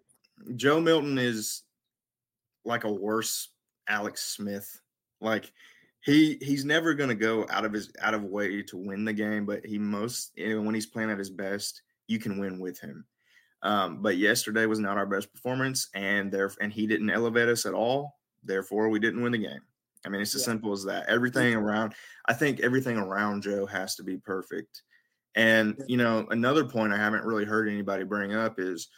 [0.56, 1.62] Joe Milton is
[2.64, 3.50] like a worse
[3.88, 4.80] Alex Smith.
[5.20, 5.52] Like
[6.00, 9.12] he he's never going to go out of his out of way to win the
[9.12, 12.58] game, but he most you know, when he's playing at his best, you can win
[12.58, 13.04] with him.
[13.62, 17.66] Um, but yesterday was not our best performance, and there and he didn't elevate us
[17.66, 18.17] at all.
[18.42, 19.60] Therefore, we didn't win the game.
[20.06, 20.46] I mean, it's as yeah.
[20.46, 21.08] simple as that.
[21.08, 21.94] Everything around,
[22.26, 24.82] I think everything around Joe has to be perfect.
[25.34, 28.88] And, you know, another point I haven't really heard anybody bring up is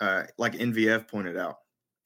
[0.00, 1.58] uh, like NVF pointed out,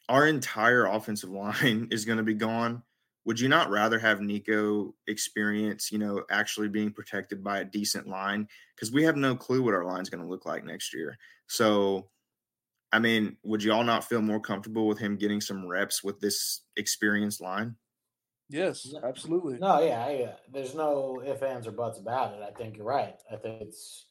[0.08, 2.82] our entire offensive line is going to be gone
[3.28, 8.08] would you not rather have Nico experience, you know, actually being protected by a decent
[8.08, 8.48] line?
[8.74, 11.18] Because we have no clue what our line's going to look like next year.
[11.46, 12.08] So,
[12.92, 16.20] I mean, would you all not feel more comfortable with him getting some reps with
[16.20, 17.76] this experienced line?
[18.48, 19.58] Yes, absolutely.
[19.58, 22.40] No, yeah, I, uh, there's no ifs, ands, or buts about it.
[22.42, 23.16] I think you're right.
[23.30, 24.06] I think it's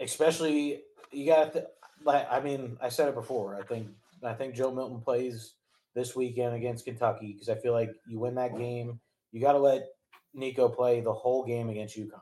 [0.00, 1.66] especially you got to
[2.02, 2.26] like.
[2.30, 3.56] I mean, I said it before.
[3.56, 3.88] I think
[4.24, 5.52] I think Joe Milton plays
[5.94, 9.00] this weekend against Kentucky because I feel like you win that game,
[9.32, 9.86] you got to let
[10.32, 12.20] Nico play the whole game against UConn,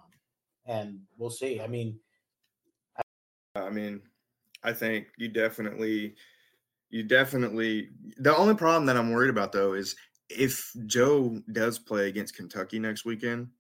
[0.67, 1.61] and we'll see.
[1.61, 1.99] I mean,
[3.55, 4.03] I, I mean,
[4.65, 6.17] I think you definitely,
[6.91, 7.91] you definitely.
[8.17, 9.95] The only problem that I'm worried about though is
[10.29, 13.51] if Joe does play against Kentucky next weekend,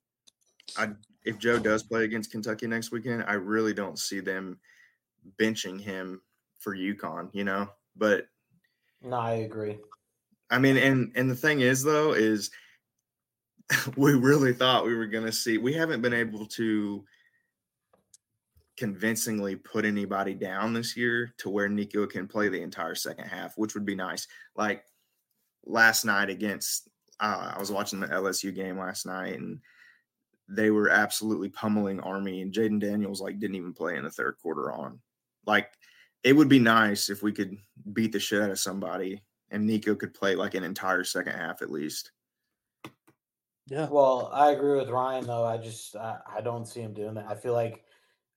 [0.77, 0.91] I
[1.25, 4.59] if Joe does play against Kentucky next weekend, I really don't see them
[5.39, 6.23] benching him
[6.59, 7.69] for UConn, you know.
[7.97, 8.27] But
[9.03, 9.79] no, I agree.
[10.51, 12.51] I mean, and and the thing is though, is
[13.97, 17.05] we really thought we were gonna see we haven't been able to
[18.77, 23.57] convincingly put anybody down this year to where Nico can play the entire second half,
[23.57, 24.27] which would be nice.
[24.57, 24.85] Like
[25.65, 26.89] last night against
[27.21, 29.61] uh, I was watching the LSU game last night and
[30.49, 34.37] they were absolutely pummeling Army and Jayden Daniels like didn't even play in the third
[34.43, 35.01] quarter on.
[35.47, 35.71] Like
[36.23, 37.57] it would be nice if we could
[37.93, 41.63] beat the shit out of somebody and Nico could play like an entire second half
[41.63, 42.11] at least.
[43.67, 43.89] Yeah.
[43.89, 45.45] Well, I agree with Ryan though.
[45.45, 47.27] I just I, I don't see him doing that.
[47.29, 47.85] I feel like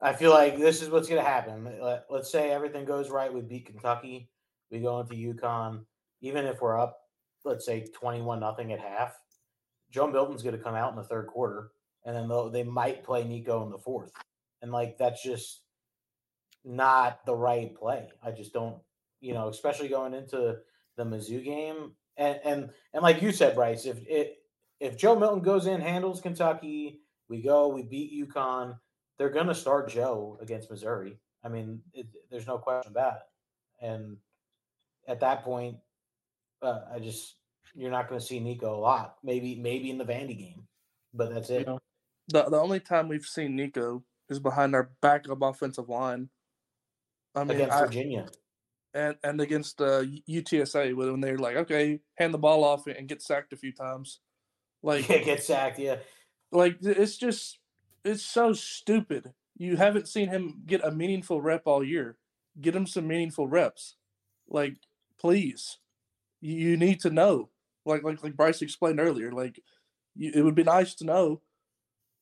[0.02, 1.68] I feel like this is what's going to happen.
[1.82, 3.34] Let, let's say everything goes right.
[3.34, 4.30] We beat Kentucky.
[4.70, 5.86] We go into UConn.
[6.22, 6.98] Even if we're up
[7.48, 9.18] let's say 21 nothing at half,
[9.90, 11.72] Joe Milton's going to come out in the third quarter,
[12.06, 14.12] and then they might play Nico in the fourth.
[14.62, 15.62] And like that's just
[16.66, 18.10] not the right play.
[18.22, 18.78] I just don't,
[19.22, 20.58] you know, especially going into
[20.98, 21.94] the Mizzou game.
[22.18, 24.38] And and and like you said, Bryce, if it
[24.80, 28.78] if Joe Milton goes in, handles Kentucky, we go, we beat UConn,
[29.18, 31.18] they're going to start Joe against Missouri.
[31.44, 33.86] I mean, it, there's no question about it.
[33.86, 34.18] And
[35.08, 35.78] at that point,
[36.62, 37.36] uh, I just
[37.76, 39.16] you're not going to see Nico a lot.
[39.24, 40.68] Maybe maybe in the Vandy game,
[41.14, 41.68] but that's it.
[42.28, 46.30] The the only time we've seen Nico is behind our backup offensive line.
[47.36, 48.26] I mean, against I, Virginia.
[48.94, 53.22] And and against uh, UTSA when they're like, okay, hand the ball off and get
[53.22, 54.20] sacked a few times,
[54.82, 55.98] like yeah, get sacked, yeah.
[56.52, 57.60] Like it's just
[58.08, 59.34] it's so stupid.
[59.58, 62.18] You haven't seen him get a meaningful rep all year.
[62.60, 63.96] Get him some meaningful reps,
[64.50, 64.78] like
[65.20, 65.78] please
[66.42, 67.50] you need to know.
[67.86, 69.62] Like like like Bryce explained earlier, like
[70.16, 71.42] you, it would be nice to know.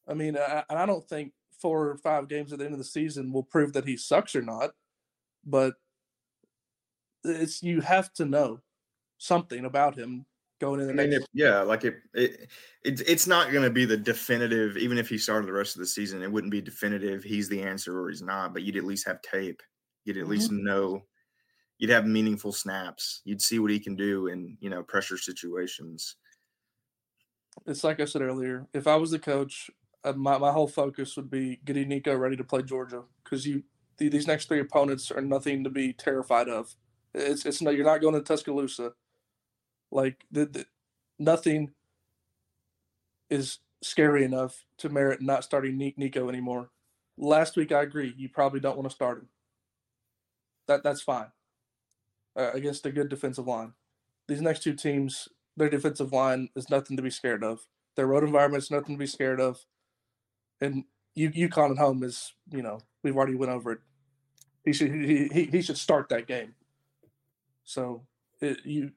[0.08, 2.84] I mean, I, I don't think four or five games at the end of the
[2.84, 4.72] season will prove that he sucks or not,
[5.44, 5.74] but
[7.24, 8.60] it's you have to know
[9.18, 10.26] something about him
[10.60, 12.50] going in the mean, yeah, like it, it,
[12.84, 14.78] it it's not going to be the definitive.
[14.78, 17.24] Even if he started the rest of the season, it wouldn't be definitive.
[17.24, 18.54] He's the answer or he's not.
[18.54, 19.62] But you'd at least have tape.
[20.06, 20.32] You'd at mm-hmm.
[20.32, 21.04] least know
[21.78, 23.22] you'd have meaningful snaps.
[23.26, 26.16] You'd see what he can do in you know pressure situations.
[27.66, 28.68] It's like I said earlier.
[28.74, 29.70] If I was the coach,
[30.04, 33.64] uh, my my whole focus would be getting Nico ready to play Georgia because you
[33.98, 36.76] these next three opponents are nothing to be terrified of.
[37.14, 38.94] It's it's no you're not going to Tuscaloosa.
[39.96, 40.66] Like the, the
[41.18, 41.72] nothing
[43.30, 46.70] is scary enough to merit not starting Nico anymore.
[47.18, 48.14] Last week I agree.
[48.18, 49.30] You probably don't want to start him.
[50.68, 51.28] That that's fine
[52.36, 53.72] uh, against a good defensive line.
[54.28, 57.62] These next two teams, their defensive line is nothing to be scared of.
[57.96, 59.66] Their road environment is nothing to be scared of.
[60.60, 60.84] And
[61.14, 63.80] you UConn at home is, you know, we've already went over it.
[64.66, 66.56] He should he, he, he should start that game.
[67.64, 68.02] So
[68.42, 68.92] it, you,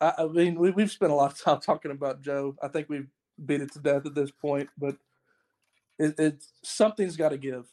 [0.00, 2.56] I, I mean, we, we've spent a lot of time talking about Joe.
[2.62, 3.08] I think we've
[3.44, 4.96] beat it to death at this point, but
[5.98, 7.66] it, it something's got to give.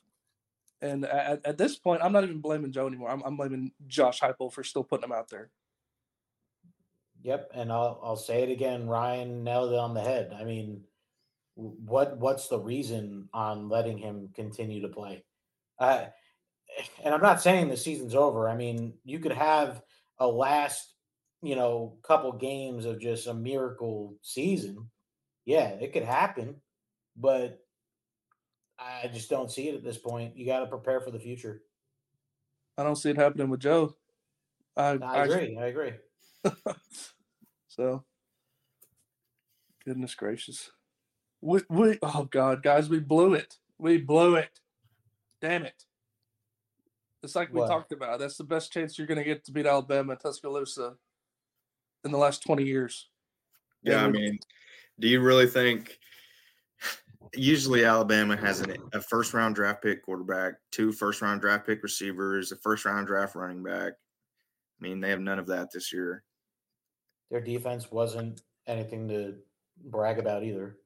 [0.81, 3.09] And at, at this point, I'm not even blaming Joe anymore.
[3.09, 5.49] I'm, I'm blaming Josh Heupel for still putting him out there.
[7.23, 8.85] Yep, and I'll I'll say it again.
[8.85, 10.35] Ryan nailed it on the head.
[10.37, 10.81] I mean,
[11.55, 15.23] what what's the reason on letting him continue to play?
[15.79, 16.05] Uh,
[17.03, 18.49] and I'm not saying the season's over.
[18.49, 19.81] I mean, you could have
[20.19, 20.92] a last,
[21.43, 24.89] you know, couple games of just a miracle season.
[25.45, 26.55] Yeah, it could happen,
[27.17, 27.59] but
[28.79, 30.37] I just don't see it at this point.
[30.37, 31.61] You got to prepare for the future.
[32.77, 33.93] I don't see it happening with Joe.
[34.77, 35.57] I, I agree.
[35.59, 35.91] I, I agree.
[37.67, 38.05] so,
[39.85, 40.71] goodness gracious,
[41.41, 43.57] we we oh god, guys, we blew it.
[43.77, 44.61] We blew it.
[45.41, 45.83] Damn it.
[47.21, 47.67] It's like we what?
[47.67, 48.19] talked about.
[48.19, 50.95] That's the best chance you're going to get to beat Alabama Tuscaloosa
[52.03, 53.09] in the last 20 years.
[53.81, 54.39] Yeah, I mean,
[54.99, 55.97] do you really think?
[57.33, 61.81] Usually, Alabama has an, a first round draft pick quarterback, two first round draft pick
[61.83, 63.93] receivers, a first round draft running back.
[63.93, 66.23] I mean, they have none of that this year.
[67.31, 69.35] Their defense wasn't anything to
[69.85, 70.77] brag about either.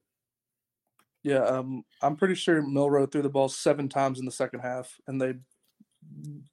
[1.23, 4.95] Yeah, um, I'm pretty sure Milroe threw the ball seven times in the second half,
[5.07, 5.33] and they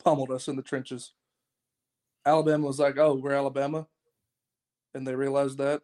[0.02, 1.12] pummeled us in the trenches.
[2.26, 3.86] Alabama was like, "Oh, we're Alabama,"
[4.94, 5.82] and they realized that.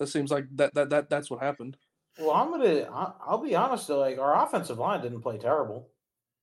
[0.00, 1.76] That seems like that that that that's what happened.
[2.18, 2.82] Well, I'm gonna.
[2.92, 4.00] I- I'll be honest though.
[4.00, 5.90] Like our offensive line didn't play terrible.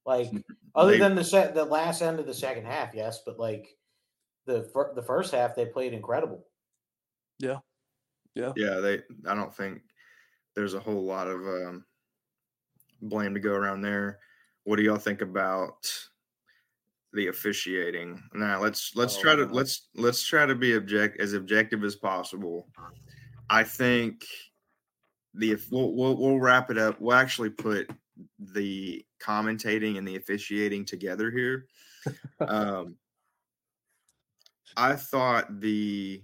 [0.06, 0.30] Like
[0.76, 3.78] other They- than the set, the last end of the second half, yes, but like
[4.46, 6.48] the fir- the first half, they played incredible.
[7.40, 7.60] Yeah,
[8.36, 9.02] yeah, yeah, they.
[9.28, 9.82] I don't think
[10.56, 11.86] there's a whole lot of um,
[13.02, 14.20] blame to go around there.
[14.64, 15.88] What do y'all think about
[17.14, 18.22] the officiating?
[18.34, 21.96] Now let's let's Oh, try to let's let's try to be object as objective as
[21.96, 22.68] possible.
[23.50, 24.26] I think
[25.34, 27.00] the we'll, we'll we'll wrap it up.
[27.00, 27.90] We'll actually put
[28.40, 31.68] the commentating and the officiating together here.
[32.40, 32.96] Um,
[34.76, 36.24] I thought the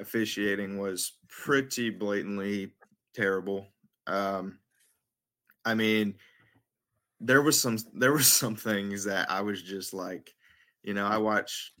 [0.00, 2.72] officiating was pretty blatantly
[3.14, 3.68] terrible.
[4.08, 4.58] Um,
[5.64, 6.16] I mean,
[7.20, 10.34] there was some there was some things that I was just like,
[10.82, 11.72] you know, I watch.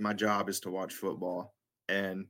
[0.00, 1.54] My job is to watch football,
[1.88, 2.26] and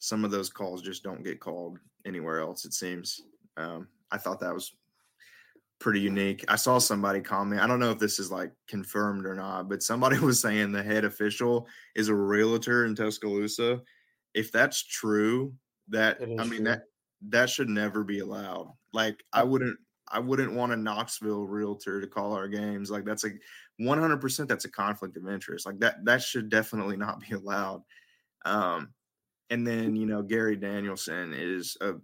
[0.00, 2.64] some of those calls just don't get called anywhere else.
[2.64, 3.20] It seems.
[3.56, 4.72] Um, I thought that was
[5.78, 6.44] pretty unique.
[6.48, 7.60] I saw somebody comment.
[7.60, 10.82] I don't know if this is like confirmed or not, but somebody was saying the
[10.82, 13.80] head official is a realtor in Tuscaloosa.
[14.34, 15.52] If that's true,
[15.88, 16.64] that I mean true.
[16.64, 16.82] that
[17.28, 18.72] that should never be allowed.
[18.92, 19.78] Like I wouldn't
[20.12, 22.90] I wouldn't want a Knoxville realtor to call our games.
[22.90, 23.30] Like that's a
[23.80, 25.66] 100% that's a conflict of interest.
[25.66, 27.82] Like that that should definitely not be allowed.
[28.44, 28.92] Um
[29.50, 31.94] and then, you know, Gary Danielson is a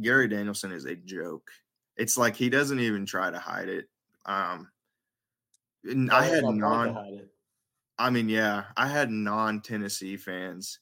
[0.00, 1.50] Gary Danielson is a joke.
[1.96, 3.88] It's like he doesn't even try to hide it.
[4.26, 4.68] Um
[6.10, 7.20] I had no point to non.
[7.98, 10.78] I mean, yeah, I had non Tennessee fans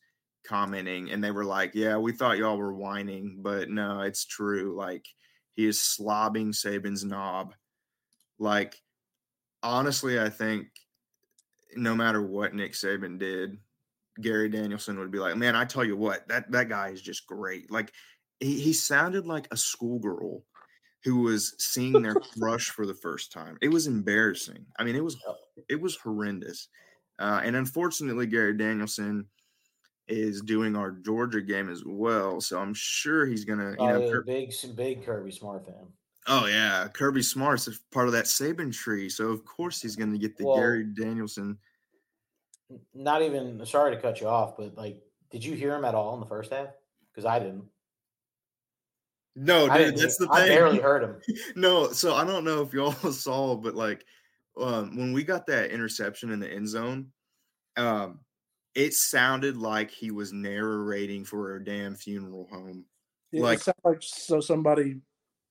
[0.46, 4.74] commenting and they were like, Yeah, we thought y'all were whining, but no, it's true.
[4.76, 5.06] Like
[5.54, 7.54] he is slobbing Saban's knob.
[8.38, 8.76] Like,
[9.62, 10.68] honestly, I think
[11.76, 13.58] no matter what Nick Saban did,
[14.20, 17.26] Gary Danielson would be like, Man, I tell you what, that that guy is just
[17.26, 17.70] great.
[17.70, 17.92] Like
[18.38, 20.44] he, he sounded like a schoolgirl
[21.04, 23.56] who was seeing their crush for the first time.
[23.62, 24.66] It was embarrassing.
[24.78, 25.16] I mean, it was
[25.68, 26.68] it was horrendous.
[27.18, 29.26] Uh, and unfortunately, Gary Danielson
[30.10, 32.40] is doing our Georgia game as well.
[32.40, 35.86] So I'm sure he's gonna, you Oh, know, yeah, Kir- big, big Kirby Smart fan.
[36.26, 40.18] oh yeah, Kirby Smart's a part of that Saban tree, so of course he's gonna
[40.18, 41.58] get the Well- Gary Danielson.
[42.94, 46.14] Not even sorry to cut you off, but like, did you hear him at all
[46.14, 46.68] in the first half?
[47.12, 47.64] Because I didn't.
[49.36, 49.96] No, dude, didn't.
[50.00, 50.56] that's the hear- I thing.
[50.56, 51.16] barely heard him.
[51.56, 54.04] no, so I don't know if y'all saw, but like
[54.60, 57.10] um, when we got that interception in the end zone,
[57.76, 58.20] um,
[58.74, 62.84] it sounded like he was narrating for a damn funeral home.
[63.32, 65.00] Yeah, Like- it sounded like so somebody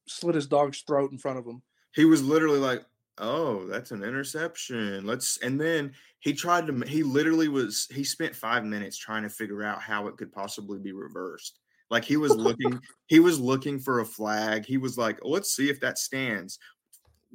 [0.08, 1.62] slit his dog's throat in front of him.
[1.94, 2.86] He was literally like,
[3.18, 8.36] "Oh, that's an interception." Let's and then he tried to he literally was he spent
[8.36, 11.60] 5 minutes trying to figure out how it could possibly be reversed.
[11.90, 14.66] Like he was looking he was looking for a flag.
[14.66, 16.60] He was like, "Let's see if that stands."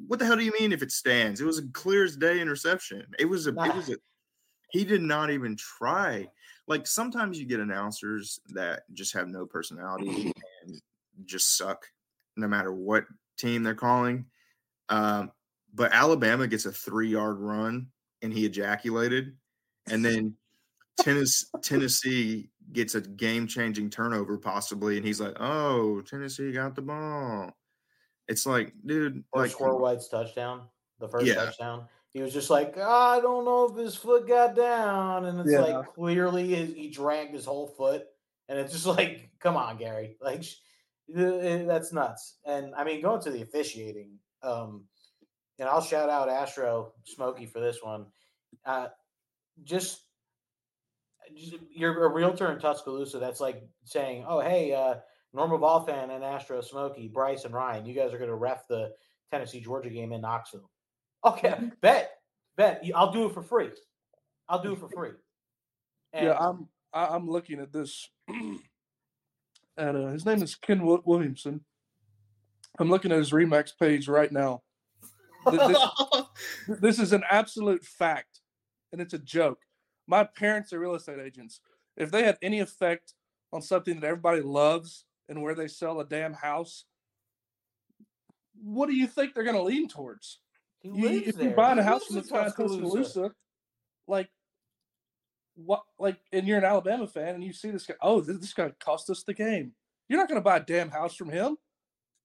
[0.09, 1.41] What the hell do you mean if it stands?
[1.41, 3.07] It was a clear as day interception.
[3.19, 3.97] It was a it was a
[4.75, 6.27] he did not even try.
[6.67, 10.33] Like sometimes you get announcers that just have no personality
[10.67, 10.83] and
[11.25, 11.87] just suck
[12.37, 13.05] no matter what
[13.39, 14.27] team they're calling.
[14.89, 15.31] Um,
[15.73, 17.87] but Alabama gets a three yard run
[18.21, 19.37] and he ejaculated.
[19.89, 20.35] And then
[20.99, 24.97] Tennessee, Tennessee gets a game changing turnover possibly.
[24.97, 27.53] And he's like, oh, Tennessee got the ball.
[28.27, 30.67] It's like, dude, Or like, Squirrel White's touchdown,
[30.99, 31.35] the first Yeah.
[31.37, 31.87] touchdown.
[32.15, 35.61] He was just like, I don't know if his foot got down, and it's Yeah.
[35.61, 38.05] like clearly his, he dragged his whole foot,
[38.49, 40.55] and it's just like, come on, Gary, like sh-
[41.09, 42.39] that's nuts.
[42.47, 44.13] And I mean, going to the officiating,
[44.43, 44.85] um,
[45.59, 48.07] and I'll shout out Astro Smokey for this one.
[48.65, 48.89] Uh,
[49.65, 50.01] just,
[51.37, 53.19] just you're a realtor in Tuscaloosa.
[53.19, 54.97] That's like saying, oh hey, uh,
[55.33, 58.69] Normal Vol fan and Astro Smokey, Bryce and Ryan, you guys are going to ref
[58.69, 58.93] the
[59.33, 60.71] Tennessee Georgia game in Knoxville.
[61.25, 62.19] Okay, bet,
[62.57, 62.85] bet.
[62.95, 63.71] I'll do it for free.
[64.49, 65.13] I'll do it for free.
[66.13, 68.61] And yeah, I'm I'm looking at this, and
[69.79, 71.65] uh, his name is Ken Wi- Williamson.
[72.79, 74.63] I'm looking at his Remax page right now.
[75.51, 75.79] This,
[76.81, 78.41] this is an absolute fact,
[78.93, 79.61] and it's a joke.
[80.07, 81.61] My parents are real estate agents.
[81.97, 83.15] If they had any effect
[83.53, 86.85] on something that everybody loves and where they sell a damn house,
[88.61, 90.41] what do you think they're going to lean towards?
[90.85, 91.45] He You, lives if there.
[91.47, 93.33] you're buying a house from the in guy in Tuscaloosa,
[94.07, 94.29] like
[95.57, 95.83] what?
[95.99, 97.95] Like, and you're an Alabama fan, and you see this guy.
[98.03, 99.73] Oh, this, this guy cost us the game.
[100.09, 101.57] You're not going to buy a damn house from him.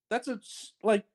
[0.10, 0.39] That's a
[0.84, 1.05] like,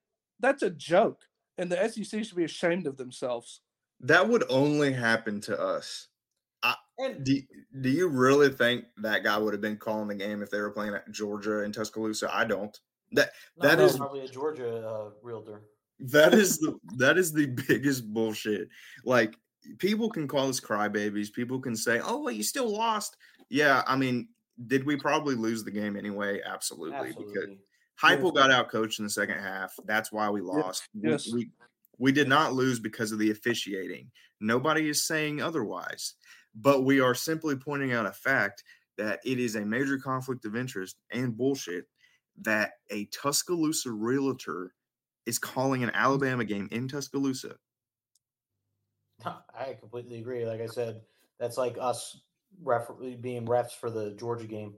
[0.40, 1.22] that's a joke,
[1.59, 3.61] and the SEC should be ashamed of themselves.
[4.01, 6.09] That would only happen to us.
[6.97, 7.38] And Do,
[7.80, 10.70] do you really think that guy would have been calling the game if they were
[10.70, 12.32] playing at Georgia and Tuscaloosa?
[12.32, 12.78] I don't.
[13.12, 15.62] That no, that no, is- probably a Georgia uh, realtor.
[16.11, 18.68] That is the that is the biggest bullshit.
[19.05, 19.36] Like
[19.78, 21.32] people can call us crybabies.
[21.32, 23.16] People can say, "Oh, well, you still lost."
[23.48, 24.28] Yeah, I mean,
[24.66, 26.40] did we probably lose the game anyway?
[26.44, 27.59] Absolutely, because Absolutely.
[28.02, 29.74] Heupel got out coached in the second half.
[29.84, 30.88] That's why we lost.
[30.94, 31.32] We- yes.
[31.32, 31.50] We,
[31.98, 34.11] we did not lose because of the officiating.
[34.40, 36.14] Nobody is saying otherwise.
[36.57, 38.62] But we are simply pointing out a fact
[38.96, 41.86] that it is a major conflict of interest and bullshit
[42.42, 44.72] that a Tuscaloosa realtor
[45.27, 47.57] is calling an Alabama game in Tuscaloosa.
[49.25, 50.45] I completely agree.
[50.45, 51.01] Like I said,
[51.39, 52.20] that's like us
[52.62, 54.75] ref- being refs for the Georgia game.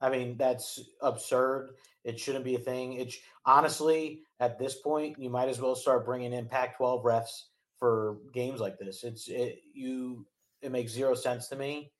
[0.00, 1.74] I mean, that's absurd.
[2.04, 2.94] It shouldn't be a thing.
[2.94, 7.42] It's honestly at this point, you might as well start bringing in Pac-12 refs
[7.78, 9.04] for games like this.
[9.04, 10.26] It's it you.
[10.62, 11.90] It makes zero sense to me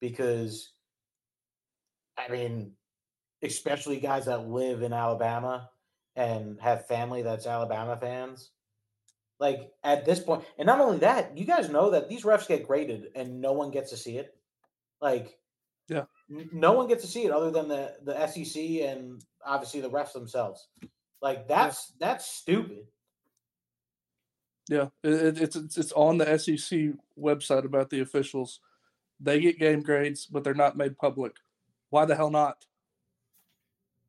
[0.00, 0.72] because,
[2.18, 2.72] I mean,
[3.42, 5.70] especially guys that live in Alabama
[6.16, 8.50] and have family that's Alabama fans
[9.40, 12.66] like at this point, and not only that, you guys know that these refs get
[12.66, 14.36] graded and no one gets to see it.
[15.00, 15.38] Like,
[15.88, 16.04] Yeah.
[16.30, 19.88] n- no one gets to see it other than the the SEC and obviously the
[19.90, 20.68] refs themselves.
[21.22, 22.86] Like that's that's stupid.
[24.68, 28.60] Yeah, it, it- it's it's it's on the SEC website about the officials.
[29.18, 31.32] They get game grades, but they're not made public.
[31.88, 32.66] Why the hell not?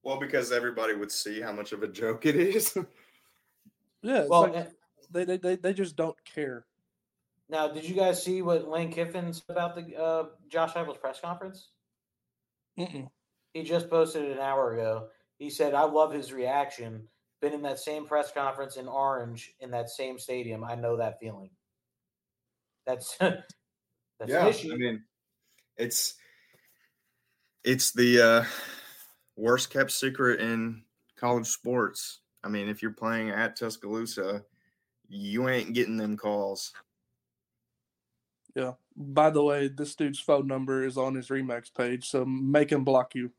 [0.04, 2.78] Well, because everybody would see how much of a joke it is.
[4.04, 4.72] Yeah, Well, like and-
[5.12, 6.66] they, they they they just don't care.
[7.50, 11.20] now did you guys see what Lane Kiffin said about the uh, Josh Heupel's press
[11.20, 11.70] conference?
[12.80, 13.08] Mm-mm.
[13.54, 15.10] He just posted it an hour ago.
[15.38, 17.08] He said, "I love his reaction.
[17.42, 20.64] Been in that same press conference in Orange in that same stadium.
[20.64, 21.52] I know that feeling."
[22.88, 23.44] That's that's
[24.26, 24.72] yeah, fishy.
[24.72, 25.04] I mean,
[25.78, 26.16] it's
[27.64, 28.46] it's the uh,
[29.42, 30.84] worst kept secret in
[31.16, 32.20] college sports.
[32.44, 34.44] I mean, if you're playing at Tuscaloosa,
[35.10, 36.74] you ain't getting them calls.
[38.56, 38.74] Yeah.
[38.96, 42.84] By the way, this dude's phone number is on his Remax page, so make him
[42.84, 43.32] block you,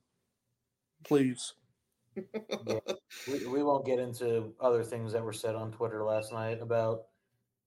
[1.05, 1.55] please.
[2.17, 7.05] we, we won't get into other things that were said on Twitter last night about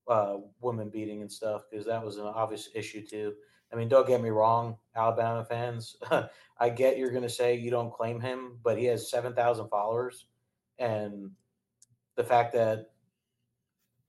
[0.07, 3.33] uh, women beating and stuff because that was an obvious issue too.
[3.76, 5.97] I mean, don't get me wrong, Alabama fans.
[6.59, 9.67] I get you're going to say you don't claim him, but he has seven thousand
[9.67, 10.28] followers,
[10.80, 11.32] and
[12.15, 12.91] the fact that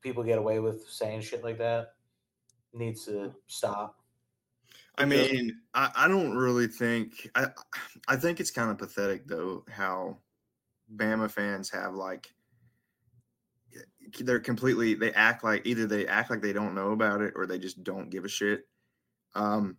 [0.03, 1.95] people get away with saying shit like that
[2.73, 3.97] needs to stop.
[4.99, 7.47] I mean, I, I don't really think I
[8.07, 10.19] I think it's kind of pathetic though how
[10.95, 12.29] Bama fans have like
[14.21, 17.47] they're completely they act like either they act like they don't know about it or
[17.49, 18.69] they just don't give a shit.
[19.37, 19.77] Um,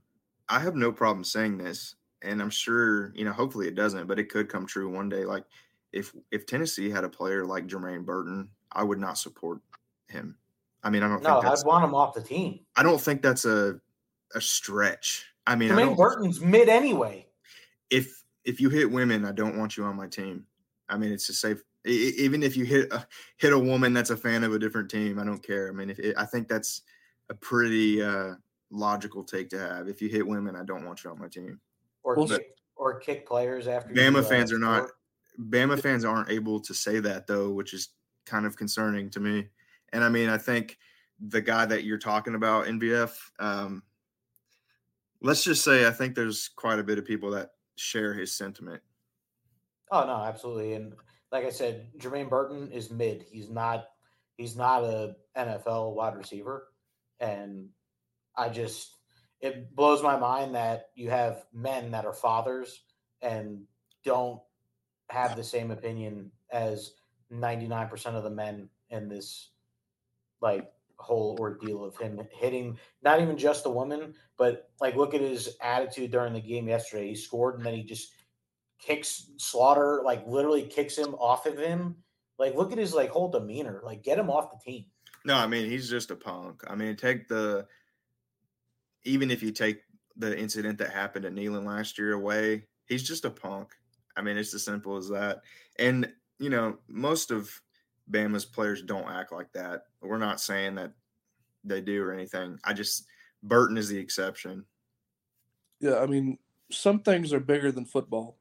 [0.50, 3.34] I have no problem saying this, and I'm sure you know.
[3.34, 5.26] Hopefully, it doesn't, but it could come true one day.
[5.26, 5.44] Like
[5.92, 9.60] if if Tennessee had a player like Jermaine Burton, I would not support
[10.08, 10.38] him.
[10.84, 12.66] I mean, I don't No, think I'd want him off the team.
[12.76, 13.82] I don't think that's a
[14.36, 15.26] a stretch.
[15.46, 17.28] I mean, I Jermaine don't, Burton's mid anyway.
[17.90, 20.46] if if you hit women, I don't want you on my team.
[20.90, 21.62] I mean, it's a safe.
[21.86, 25.20] Even if you hit a, hit a woman that's a fan of a different team,
[25.20, 25.70] I don't care.
[25.70, 26.82] I mean, if it, I think that's
[27.30, 28.36] a pretty uh,
[28.70, 29.88] logical take to have.
[29.88, 31.60] If you hit women, I don't want you on my team.
[32.04, 34.88] Or Well, kick, or kick players after you, Bama uh, fans are not.
[34.88, 34.94] score.
[35.50, 37.90] Bama fans aren't able to say that though, which is
[38.26, 39.48] kind of concerning to me.
[39.94, 40.78] And I mean, I think
[41.20, 43.84] the guy that you're talking about, NVF, um,
[45.22, 48.82] let's just say I think there's quite a bit of people that share his sentiment.
[49.92, 50.74] Oh no, absolutely.
[50.74, 50.94] And
[51.32, 53.26] like I said, Jermaine Burton is mid.
[53.32, 53.86] He's not
[54.38, 56.68] he's not a NFL wide receiver.
[57.20, 57.70] And
[58.38, 58.96] I just
[59.42, 62.82] it blows my mind that you have men that are fathers
[63.22, 63.64] and
[64.04, 64.40] don't
[65.10, 66.94] have the same opinion as
[67.32, 69.52] 99% of the men in this
[70.42, 75.22] like whole ordeal of him hitting not even just the woman, but like look at
[75.22, 77.10] his attitude during the game yesterday.
[77.10, 78.12] He scored and then he just
[78.80, 81.96] kicks Slaughter, like literally kicks him off of him.
[82.40, 83.82] Like, look at his like whole demeanor.
[83.84, 84.86] Like, get him off the team.
[85.26, 86.64] No, I mean he's just a punk.
[86.68, 87.68] I mean, take the
[89.08, 89.82] even if you take
[90.18, 93.74] the incident that happened at Neyland last year away, he's just a punk.
[94.16, 95.42] I mean, it's as simple as that.
[95.80, 97.50] And you know, most of
[98.12, 99.84] Bama's players don't act like that.
[100.02, 100.92] We're not saying that
[101.64, 102.60] they do or anything.
[102.64, 103.06] I just
[103.44, 104.66] Burton is the exception.
[105.80, 106.38] Yeah, I mean,
[106.72, 108.38] some things are bigger than football.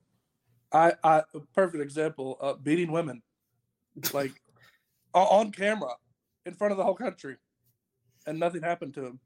[0.72, 3.22] I, I a perfect example, uh, beating women,
[4.12, 4.32] like
[5.14, 5.92] on camera,
[6.44, 7.36] in front of the whole country,
[8.26, 9.20] and nothing happened to him.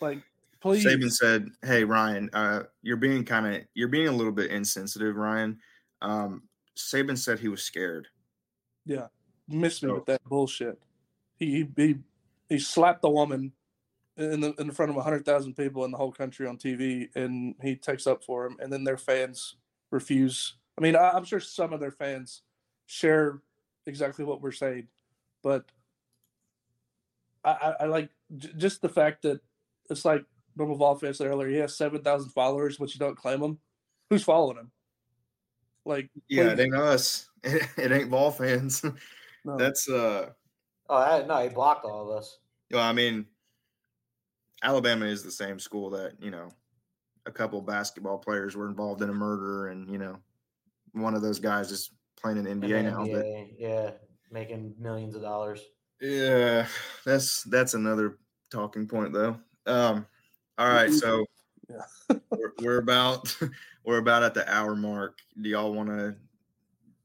[0.00, 0.22] Like,
[0.60, 0.84] please.
[0.84, 5.16] Saban said, "Hey Ryan, uh, you're being kind of you're being a little bit insensitive,
[5.16, 5.58] Ryan."
[6.02, 6.42] Um,
[6.76, 8.08] Saban said he was scared.
[8.84, 9.08] Yeah,
[9.48, 10.80] missed me so, with that bullshit.
[11.36, 11.96] He he
[12.48, 13.52] he slapped the woman
[14.16, 17.54] in the in front of hundred thousand people in the whole country on TV, and
[17.62, 19.56] he takes up for him, and then their fans
[19.90, 20.56] refuse.
[20.76, 22.42] I mean, I, I'm sure some of their fans
[22.86, 23.40] share
[23.86, 24.88] exactly what we're saying,
[25.42, 25.64] but
[27.44, 29.40] I, I, I like j- just the fact that
[29.90, 30.24] it's like
[30.58, 31.48] Normal Vol fan said earlier.
[31.48, 33.58] He has seven thousand followers, but you don't claim him.
[34.10, 34.70] Who's following him?
[35.84, 37.24] Like, yeah, it ain't us.
[37.44, 38.84] It, it ain't Vol fans.
[39.44, 39.56] No.
[39.56, 40.30] That's uh.
[40.90, 42.38] Oh I, no, he blocked all of us.
[42.70, 43.24] Well, I mean,
[44.62, 46.50] Alabama is the same school that you know
[47.24, 50.18] a couple basketball players were involved in a murder, and you know
[50.92, 53.06] one of those guys is playing in NBA, now.
[53.06, 53.24] But,
[53.58, 53.92] yeah,
[54.30, 55.62] making millions of dollars.
[56.00, 56.66] Yeah,
[57.06, 58.18] that's that's another
[58.50, 59.38] talking point though.
[59.66, 60.06] Um,
[60.58, 61.24] all right, so
[61.68, 62.16] yeah.
[62.30, 63.34] we're, we're about
[63.84, 65.18] we're about at the hour mark.
[65.40, 66.16] Do y'all want to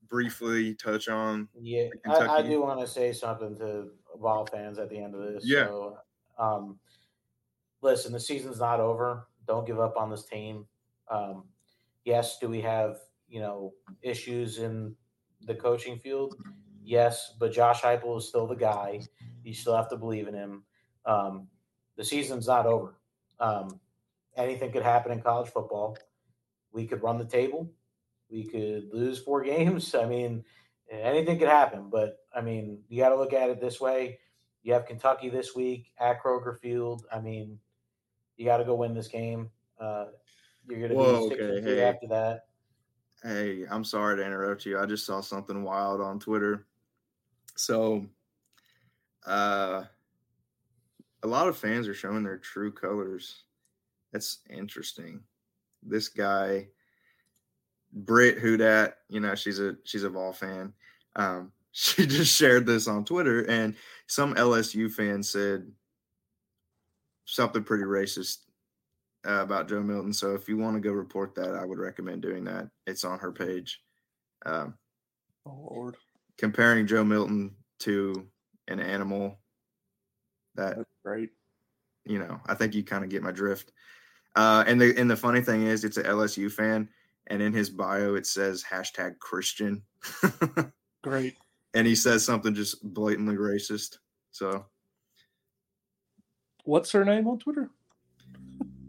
[0.09, 1.47] briefly touch on?
[1.59, 3.89] Yeah, I, I, do want to say something to
[4.19, 5.43] Vol fans at the end of this.
[5.45, 5.65] Yeah.
[5.65, 5.97] So,
[6.39, 6.79] um,
[7.81, 9.27] listen, the season's not over.
[9.47, 10.65] Don't give up on this team.
[11.09, 11.43] Um,
[12.05, 12.97] yes, do we have
[13.29, 14.95] you know issues in
[15.41, 16.35] the coaching field?
[16.83, 19.01] Yes, but Josh Heupel is still the guy.
[19.43, 20.63] You still have to believe in him.
[21.05, 21.47] Um,
[21.97, 22.95] the season's not over.
[23.43, 23.79] Um,
[24.37, 25.97] anything could happen in college football.
[26.71, 27.69] We could run the table.
[28.29, 29.93] We could lose four games.
[29.93, 30.43] I mean,
[30.89, 31.89] anything could happen.
[31.91, 34.19] But I mean, you got to look at it this way.
[34.63, 37.05] You have Kentucky this week at Kroger Field.
[37.11, 37.59] I mean,
[38.37, 39.49] you got to go win this game.
[39.79, 40.05] Uh,
[40.69, 41.61] you're going to be six okay.
[41.61, 41.81] hey.
[41.83, 42.45] after that.
[43.21, 44.79] Hey, I'm sorry to interrupt you.
[44.79, 46.65] I just saw something wild on Twitter.
[47.55, 48.05] So,
[49.25, 49.83] uh,
[51.23, 53.43] a lot of fans are showing their true colors.
[54.11, 55.21] That's interesting.
[55.81, 56.67] This guy,
[57.91, 60.73] Britt Hudat, you know, she's a she's a Vol fan.
[61.15, 63.75] Um, she just shared this on Twitter, and
[64.07, 65.71] some LSU fan said
[67.25, 68.39] something pretty racist
[69.25, 70.13] uh, about Joe Milton.
[70.13, 72.69] So if you want to go report that, I would recommend doing that.
[72.85, 73.81] It's on her page.
[74.45, 74.75] Um,
[75.45, 75.95] oh Lord,
[76.37, 78.27] comparing Joe Milton to
[78.67, 79.39] an animal.
[80.55, 81.29] That That's great.
[82.05, 83.71] You know, I think you kind of get my drift.
[84.35, 86.89] Uh, and the and the funny thing is, it's an LSU fan,
[87.27, 89.83] and in his bio it says hashtag Christian.
[91.03, 91.35] great.
[91.75, 93.97] And he says something just blatantly racist.
[94.31, 94.65] So
[96.63, 97.69] What's her name on Twitter?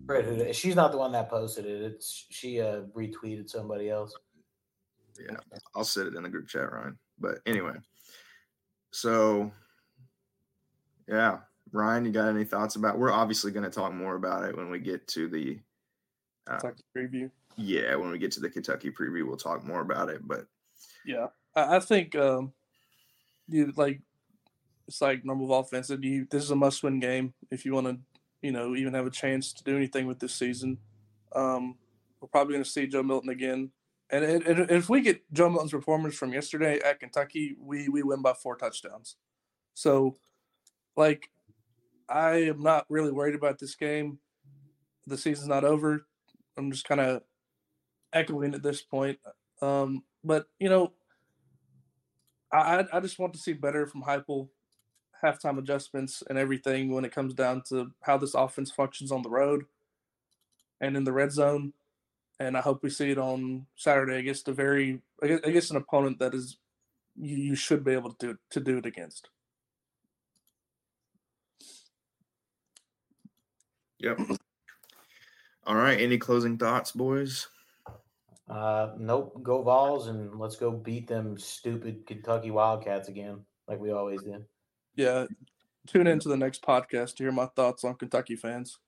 [0.07, 1.83] Right, she's not the one that posted it.
[1.83, 4.15] It's she uh, retweeted somebody else.
[5.19, 5.37] Yeah,
[5.75, 6.99] I'll set it in the group chat, Ryan.
[7.19, 7.75] But anyway,
[8.91, 9.51] so
[11.09, 11.39] yeah,
[11.75, 13.01] Ryan, you got any thoughts about?
[13.01, 15.59] We're obviously going to talk more about it when we get to the
[16.47, 17.31] uh, Kentucky preview.
[17.57, 20.21] Yeah, when we get to the Kentucky preview, we'll talk more about it.
[20.23, 20.47] But
[21.05, 22.53] yeah, I, I think um,
[23.49, 24.01] you like
[24.87, 25.91] it's like normal offense.
[25.91, 27.99] And you this is a must win game if you want to,
[28.41, 30.79] you know, even have a chance to do anything with this season.
[31.35, 31.75] Um,
[32.21, 33.73] we're probably going to see Joe Milton again.
[34.11, 38.35] And if we get Joe Milton's performance from yesterday at Kentucky, we we win by
[38.35, 39.17] four touchdowns.
[39.75, 40.15] So,
[40.97, 41.31] like,
[42.09, 44.19] I am not really worried about this game.
[45.07, 46.07] The season's not over.
[46.57, 47.23] I'm just kind of
[48.13, 49.19] echoing at this point.
[49.61, 50.93] Um, but you know,
[52.53, 54.49] I I just want to see better from Heupel
[55.23, 59.31] halftime adjustments and everything when it comes down to how this offense functions on the
[59.31, 59.65] road
[60.81, 61.73] and in the red zone.
[62.39, 66.19] And I hope we see it on Saturday against a very I guess, an opponent
[66.19, 66.59] that is
[67.17, 69.31] you, you should be able to do to do it against.
[74.05, 74.21] Yep.
[75.67, 75.99] All right.
[75.99, 77.49] Any closing thoughts, boys?
[78.51, 79.43] Uh, nope.
[79.43, 84.45] Go Vols and let's go beat them stupid Kentucky Wildcats again, like we always did.
[84.95, 85.25] Yeah.
[85.87, 88.79] Tune into the next podcast to hear my thoughts on Kentucky fans.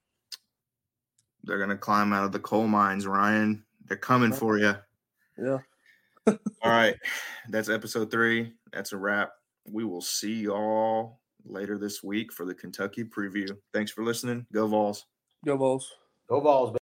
[1.45, 3.65] They're gonna climb out of the coal mines, Ryan.
[3.87, 4.75] They're coming for you.
[5.39, 5.59] Yeah.
[6.27, 6.97] all right.
[7.49, 8.53] That's episode three.
[8.71, 9.31] That's a wrap.
[9.71, 13.57] We will see y'all later this week for the Kentucky preview.
[13.73, 14.47] Thanks for listening.
[14.53, 15.07] Go Vols.
[15.45, 15.91] Go Vols.
[16.29, 16.73] Go Vols.